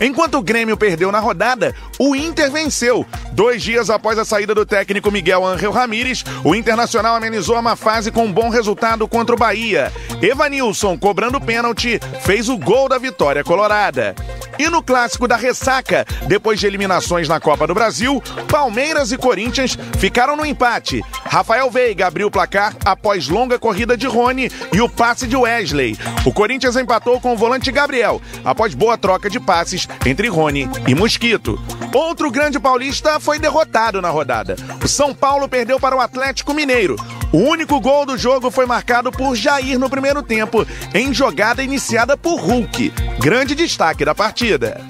[0.00, 3.06] Enquanto o Grêmio perdeu na rodada, o Inter venceu.
[3.32, 7.76] Dois dias após a saída do técnico Miguel Ángel Ramírez, o Internacional amenizou a má
[7.76, 9.92] fase com um bom resultado contra o Bahia.
[10.20, 14.14] Evanilson, cobrando pênalti, fez o gol da vitória colorada.
[14.58, 19.76] E no clássico da ressaca, depois de eliminações na Copa do Brasil, Palmeiras e Corinthians
[19.98, 21.02] ficaram no empate.
[21.24, 25.98] Rafael Veiga abriu o placar após longa corrida de Rony e o passe de Wesley.
[26.24, 30.94] O Corinthians empatou com o volante Gabriel, após boa troca de passes entre Rony e
[30.94, 31.58] Mosquito.
[31.94, 34.56] Outro grande paulista foi derrotado na rodada.
[34.82, 36.96] O São Paulo perdeu para o Atlético Mineiro.
[37.32, 42.16] O único gol do jogo foi marcado por Jair no primeiro tempo, em jogada iniciada
[42.16, 42.92] por Hulk.
[43.18, 44.80] Grande destaque da partida.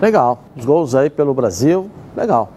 [0.00, 0.44] Legal.
[0.56, 1.90] Os gols aí pelo Brasil.
[2.16, 2.52] Legal.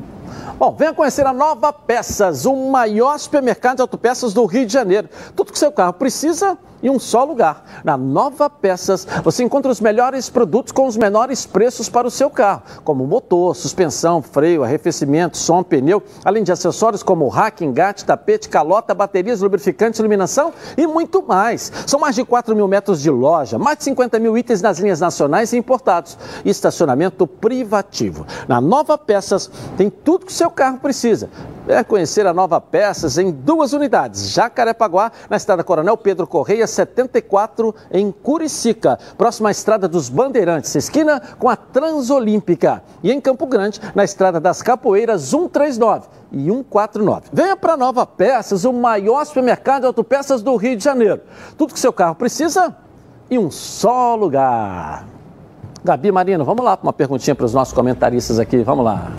[0.60, 5.08] Bom, venha conhecer a Nova Peças, o maior supermercado de autopeças do Rio de Janeiro.
[5.36, 7.64] Tudo que seu carro precisa em um só lugar.
[7.84, 12.30] Na Nova Peças, você encontra os melhores produtos com os menores preços para o seu
[12.30, 18.50] carro, como motor, suspensão, freio, arrefecimento, som, pneu, além de acessórios como rack, engate, tapete,
[18.50, 21.72] calota, baterias, lubrificantes, iluminação e muito mais.
[21.86, 25.00] São mais de 4 mil metros de loja, mais de 50 mil itens nas linhas
[25.00, 28.26] nacionais e importados e estacionamento privativo.
[28.48, 31.30] Na Nova Peças tem tudo que o seu carro precisa.
[31.66, 37.74] Venha conhecer a Nova Peças em duas unidades, Jacarepaguá, na estrada Coronel Pedro Correia, 74,
[37.92, 42.84] em Curicica, próxima à estrada dos Bandeirantes, esquina com a Transolímpica.
[43.02, 47.30] E em Campo Grande, na estrada das Capoeiras, 139 e 149.
[47.32, 51.22] Venha para Nova Peças, o maior supermercado de autopeças do Rio de Janeiro.
[51.58, 52.76] Tudo que seu carro precisa
[53.30, 55.06] em um só lugar.
[55.84, 59.12] Gabi Marino, vamos lá para uma perguntinha para os nossos comentaristas aqui, vamos lá.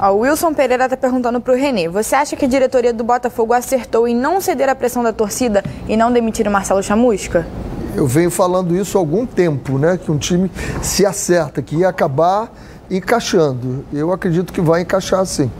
[0.00, 3.04] Ó, o Wilson Pereira está perguntando para o Renê: você acha que a diretoria do
[3.04, 7.46] Botafogo acertou em não ceder à pressão da torcida e não demitir o Marcelo Chamusca?
[7.94, 9.98] Eu venho falando isso há algum tempo, né?
[10.02, 12.50] Que um time se acerta, que ia acabar
[12.90, 13.84] encaixando.
[13.92, 15.50] Eu acredito que vai encaixar sim.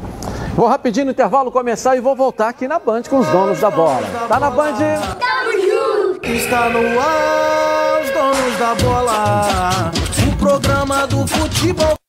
[0.57, 3.70] Vou rapidinho no intervalo começar e vou voltar aqui na Band com os donos da
[3.70, 4.07] bola.
[4.28, 4.74] Tá na Band?
[6.22, 9.93] Está no ar, os donos da bola.
[10.28, 11.99] O programa do futebol.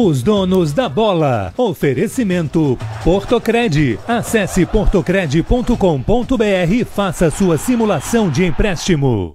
[0.00, 1.52] Os donos da bola.
[1.56, 3.98] Oferecimento Portocred.
[4.06, 9.34] Acesse portocred.com.br e faça sua simulação de empréstimo.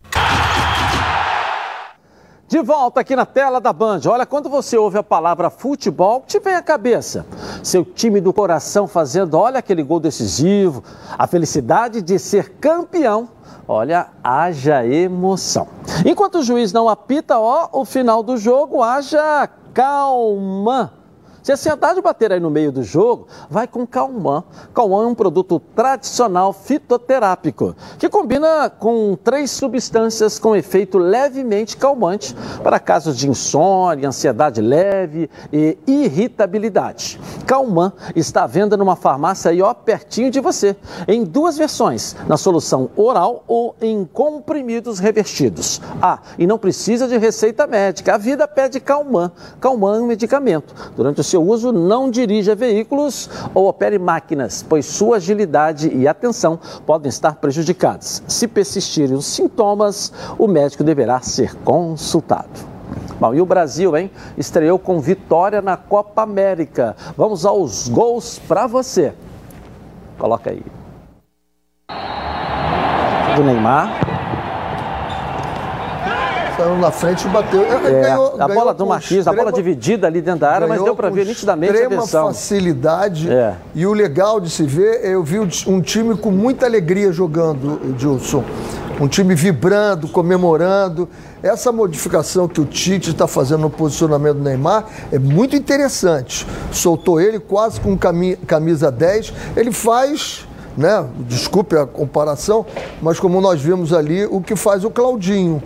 [2.47, 3.99] De volta aqui na tela da Band.
[4.07, 7.26] Olha, quando você ouve a palavra futebol, te vem à cabeça.
[7.61, 10.82] Seu time do coração fazendo, olha aquele gol decisivo,
[11.18, 13.28] a felicidade de ser campeão.
[13.68, 15.68] Olha, haja emoção.
[16.05, 21.03] Enquanto o juiz não apita, ó, o final do jogo, haja calma.
[21.44, 24.46] Se a ansiedade bater aí no meio do jogo, vai com Calman.
[24.74, 32.34] Calman é um produto tradicional fitoterápico que combina com três substâncias com efeito levemente calmante
[32.64, 37.20] para casos de insônia, ansiedade leve e irritabilidade.
[37.46, 40.78] Calman está à venda numa farmácia aí ó, pertinho de você,
[41.10, 45.82] em duas versões, na solução oral ou em comprimidos revestidos.
[46.02, 49.30] Ah, e não precisa de receita médica, a vida pede Calman.
[49.60, 50.74] Calman é um medicamento.
[50.96, 56.59] Durante o seu uso, não dirija veículos ou opere máquinas, pois sua agilidade e atenção
[56.86, 58.21] podem estar prejudicadas.
[58.27, 62.71] Se persistirem os sintomas, o médico deverá ser consultado.
[63.19, 64.11] Bom, e o Brasil, hein?
[64.38, 66.95] Estreou com vitória na Copa América.
[67.17, 69.13] Vamos aos gols para você.
[70.19, 70.63] Coloca aí.
[73.36, 74.12] Do Neymar
[76.56, 77.64] saiu na frente e bateu.
[77.64, 80.95] É, ganhou, a bola do Marquinhos, a bola dividida ali dentro da área, mas deu
[80.95, 82.28] para ver nitidamente a versão.
[82.28, 83.32] facilidade.
[83.32, 83.56] É.
[83.76, 88.43] E o legal de se ver, eu vi um time com muita alegria jogando, Edilson.
[88.99, 91.10] Um time vibrando, comemorando.
[91.41, 96.47] Essa modificação que o Tite está fazendo no posicionamento do Neymar é muito interessante.
[96.72, 99.34] Soltou ele quase com camisa 10.
[99.58, 100.45] Ele faz
[100.78, 101.06] né?
[101.20, 102.66] Desculpe a comparação,
[103.01, 105.62] mas como nós vimos ali, o que faz o Claudinho.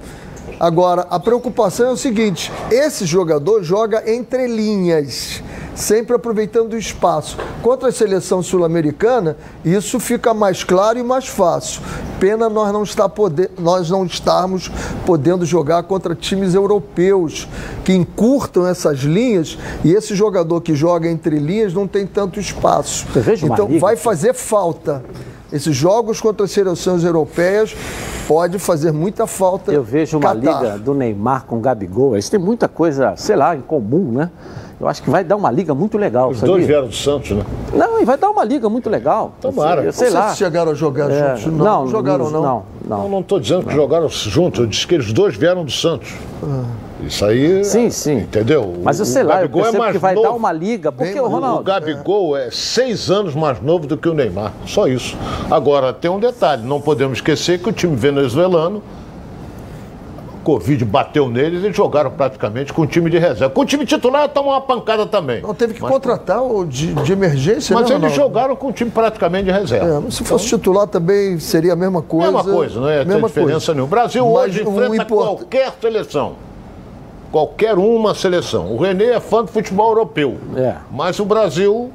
[0.59, 5.43] Agora, a preocupação é o seguinte: esse jogador joga entre linhas,
[5.75, 7.37] sempre aproveitando o espaço.
[7.61, 11.81] Contra a seleção sul-americana, isso fica mais claro e mais fácil.
[12.19, 14.71] Pena nós não, está poder, nós não estarmos
[15.05, 17.47] podendo jogar contra times europeus
[17.85, 23.05] que encurtam essas linhas e esse jogador que joga entre linhas não tem tanto espaço.
[23.53, 25.03] Então vai fazer falta
[25.51, 27.75] esses jogos contra as seleções europeias
[28.27, 29.71] pode fazer muita falta.
[29.71, 30.63] Eu vejo uma Qatar.
[30.63, 34.29] liga do Neymar com o Gabigol, eles têm muita coisa, sei lá, em comum, né?
[34.79, 36.29] Eu acho que vai dar uma liga muito legal.
[36.29, 36.53] Os sabia?
[36.53, 37.43] dois vieram do Santos, né?
[37.73, 39.33] Não, e vai dar uma liga muito legal.
[39.41, 39.81] Tomara.
[39.81, 40.35] Eu sei, sei lá.
[40.35, 41.57] chegaram a jogar é, juntos?
[41.57, 42.43] Não, não jogaram não.
[42.43, 43.09] Não, não.
[43.09, 44.59] Não estou dizendo que jogaram juntos.
[44.59, 46.13] Eu disse que eles dois vieram do Santos.
[46.43, 46.86] Ah.
[47.01, 47.63] Isso aí.
[47.63, 48.17] Sim, sim.
[48.19, 48.75] Entendeu?
[48.83, 50.27] Mas eu sei lá, eu percebo é que vai novo.
[50.27, 50.91] dar uma liga.
[50.91, 51.61] Porque o Ronaldo.
[51.61, 52.47] O Gabigol é.
[52.47, 54.53] é seis anos mais novo do que o Neymar.
[54.65, 55.15] Só isso.
[55.49, 58.81] Agora, tem um detalhe: não podemos esquecer que o time venezuelano
[60.47, 63.49] Covid bateu neles e jogaram praticamente com o time de reserva.
[63.49, 65.41] Com o time titular, tomou uma pancada também.
[65.41, 68.71] Não, teve que mas, contratar o de, de emergência, Mas né, eles jogaram com o
[68.71, 70.07] time praticamente de reserva.
[70.07, 72.31] É, se fosse então, titular também seria a mesma coisa.
[72.31, 73.87] Mesma coisa, não é ter diferença nenhuma.
[73.87, 75.25] O Brasil mas hoje enfrenta import...
[75.25, 76.35] qualquer seleção.
[77.31, 78.73] Qualquer uma seleção.
[78.73, 80.37] O Renê é fã do futebol europeu.
[80.55, 80.75] É.
[80.91, 81.91] Mas o Brasil.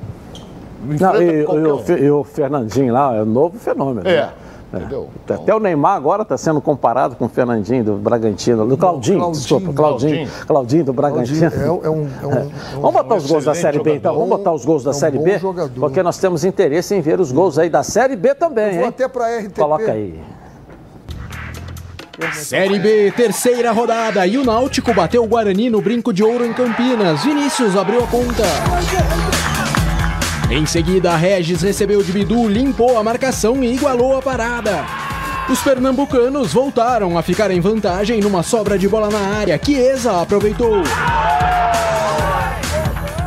[0.84, 4.06] Não, e, e, o, Fernandinho lá é um novo fenômeno.
[4.06, 4.16] É.
[4.16, 4.32] Né?
[4.74, 5.08] Entendeu?
[5.28, 5.34] É.
[5.34, 9.40] Até o Neymar agora está sendo comparado com o Fernandinho do Bragantino, do Claudinho, Claudinho
[9.40, 11.44] desculpa, Claudinho, Claudinho, Claudinho do Bragantino.
[11.44, 12.48] É, é, um, é um, é
[12.80, 15.38] Vamos botar os gols da Série B então, vamos botar os gols da Série B,
[15.38, 15.78] jogador.
[15.78, 18.82] porque nós temos interesse em ver os gols aí da Série B também, Eu vou
[18.84, 18.88] hein?
[18.88, 19.60] até para RTP.
[19.60, 20.18] Coloca aí.
[22.32, 26.52] Série B, terceira rodada, e o Náutico bateu o Guarani no Brinco de Ouro em
[26.52, 27.24] Campinas.
[27.24, 28.44] Vinícius abriu a conta.
[30.50, 34.84] Em seguida, Regis recebeu de Bidu, limpou a marcação e igualou a parada.
[35.48, 39.60] Os pernambucanos voltaram a ficar em vantagem numa sobra de bola na área.
[39.62, 40.82] Chiesa aproveitou.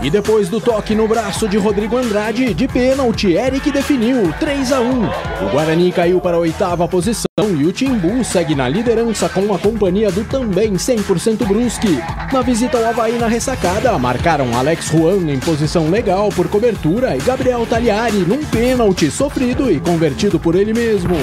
[0.06, 4.80] E depois do toque no braço de Rodrigo Andrade, de pênalti, Eric definiu 3 a
[4.80, 5.04] 1.
[5.04, 9.58] O Guarani caiu para a oitava posição e o Timbu segue na liderança com a
[9.58, 12.00] companhia do também 100% Brusque.
[12.32, 17.20] Na visita ao Havaí na ressacada, marcaram Alex Juan em posição legal por cobertura e
[17.20, 21.16] Gabriel Tagliari num pênalti sofrido e convertido por ele mesmo.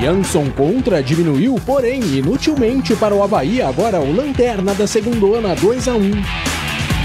[0.00, 5.96] Jansson contra diminuiu, porém, inutilmente para o Havaí, agora o lanterna da segundona 2 a
[5.96, 6.47] 1.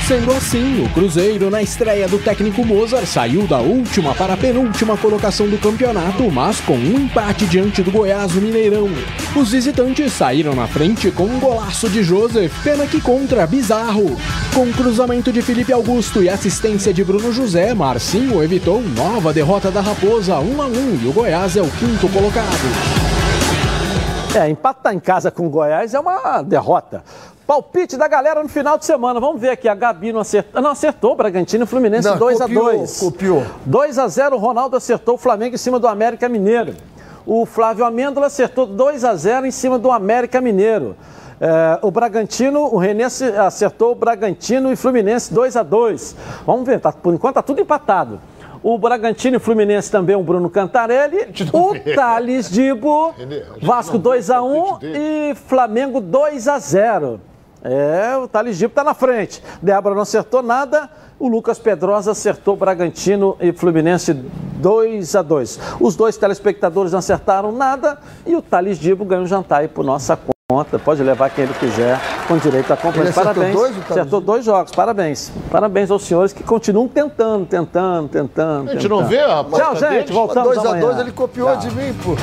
[0.07, 4.97] Sendo assim, o Cruzeiro, na estreia do técnico Mozart, saiu da última para a penúltima
[4.97, 8.89] colocação do campeonato, mas com um empate diante do Goiás Mineirão.
[9.33, 14.17] Os visitantes saíram na frente com um golaço de Joseph, pena que contra Bizarro.
[14.53, 19.79] Com cruzamento de Felipe Augusto e assistência de Bruno José, Marcinho evitou nova derrota da
[19.79, 23.03] Raposa 1 a 1 e o Goiás é o quinto colocado.
[24.35, 27.03] É, empatar em casa com o Goiás é uma derrota.
[27.45, 29.19] Palpite da galera no final de semana.
[29.19, 29.67] Vamos ver aqui.
[29.67, 30.61] A Gabi não acertou.
[30.61, 31.15] Não acertou.
[31.15, 32.99] Bragantino e Fluminense 2x2.
[32.99, 33.43] Copiou.
[33.69, 34.33] 2x0.
[34.33, 36.73] O Ronaldo acertou o Flamengo em cima do América Mineiro.
[37.25, 40.95] O Flávio Amêndola acertou 2x0 em cima do América Mineiro.
[41.39, 46.15] É, o Bragantino, o Renê acertou o Bragantino e Fluminense 2x2.
[46.45, 48.19] Vamos ver, tá, por enquanto tá tudo empatado.
[48.61, 51.27] O Bragantino e Fluminense também, o Bruno Cantarelli.
[51.51, 53.13] O Thales Dibo,
[53.61, 57.19] Vasco 2x1 e Flamengo 2x0.
[57.63, 59.41] É, o Thales Dibo tá na frente.
[59.61, 60.89] Débora não acertou nada.
[61.17, 65.59] O Lucas Pedrosa acertou Bragantino e Fluminense 2 a 2.
[65.79, 69.85] Os dois telespectadores não acertaram nada e o Thales Dibo ganhou um jantar aí por
[69.85, 70.19] nossa
[70.49, 70.77] conta.
[70.77, 73.09] Pode levar quem ele quiser, com direito a compra.
[73.13, 73.55] Parabéns.
[73.55, 74.71] Dois, acertou dois jogos.
[74.73, 75.31] Parabéns.
[75.49, 78.69] Parabéns aos senhores que continuam tentando, tentando, tentando.
[78.69, 79.01] A gente tentando.
[79.01, 80.11] não vê a Tchau, gente.
[80.11, 81.55] Voltamos 2 a 2 ele copiou tá.
[81.55, 82.15] de mim, pô.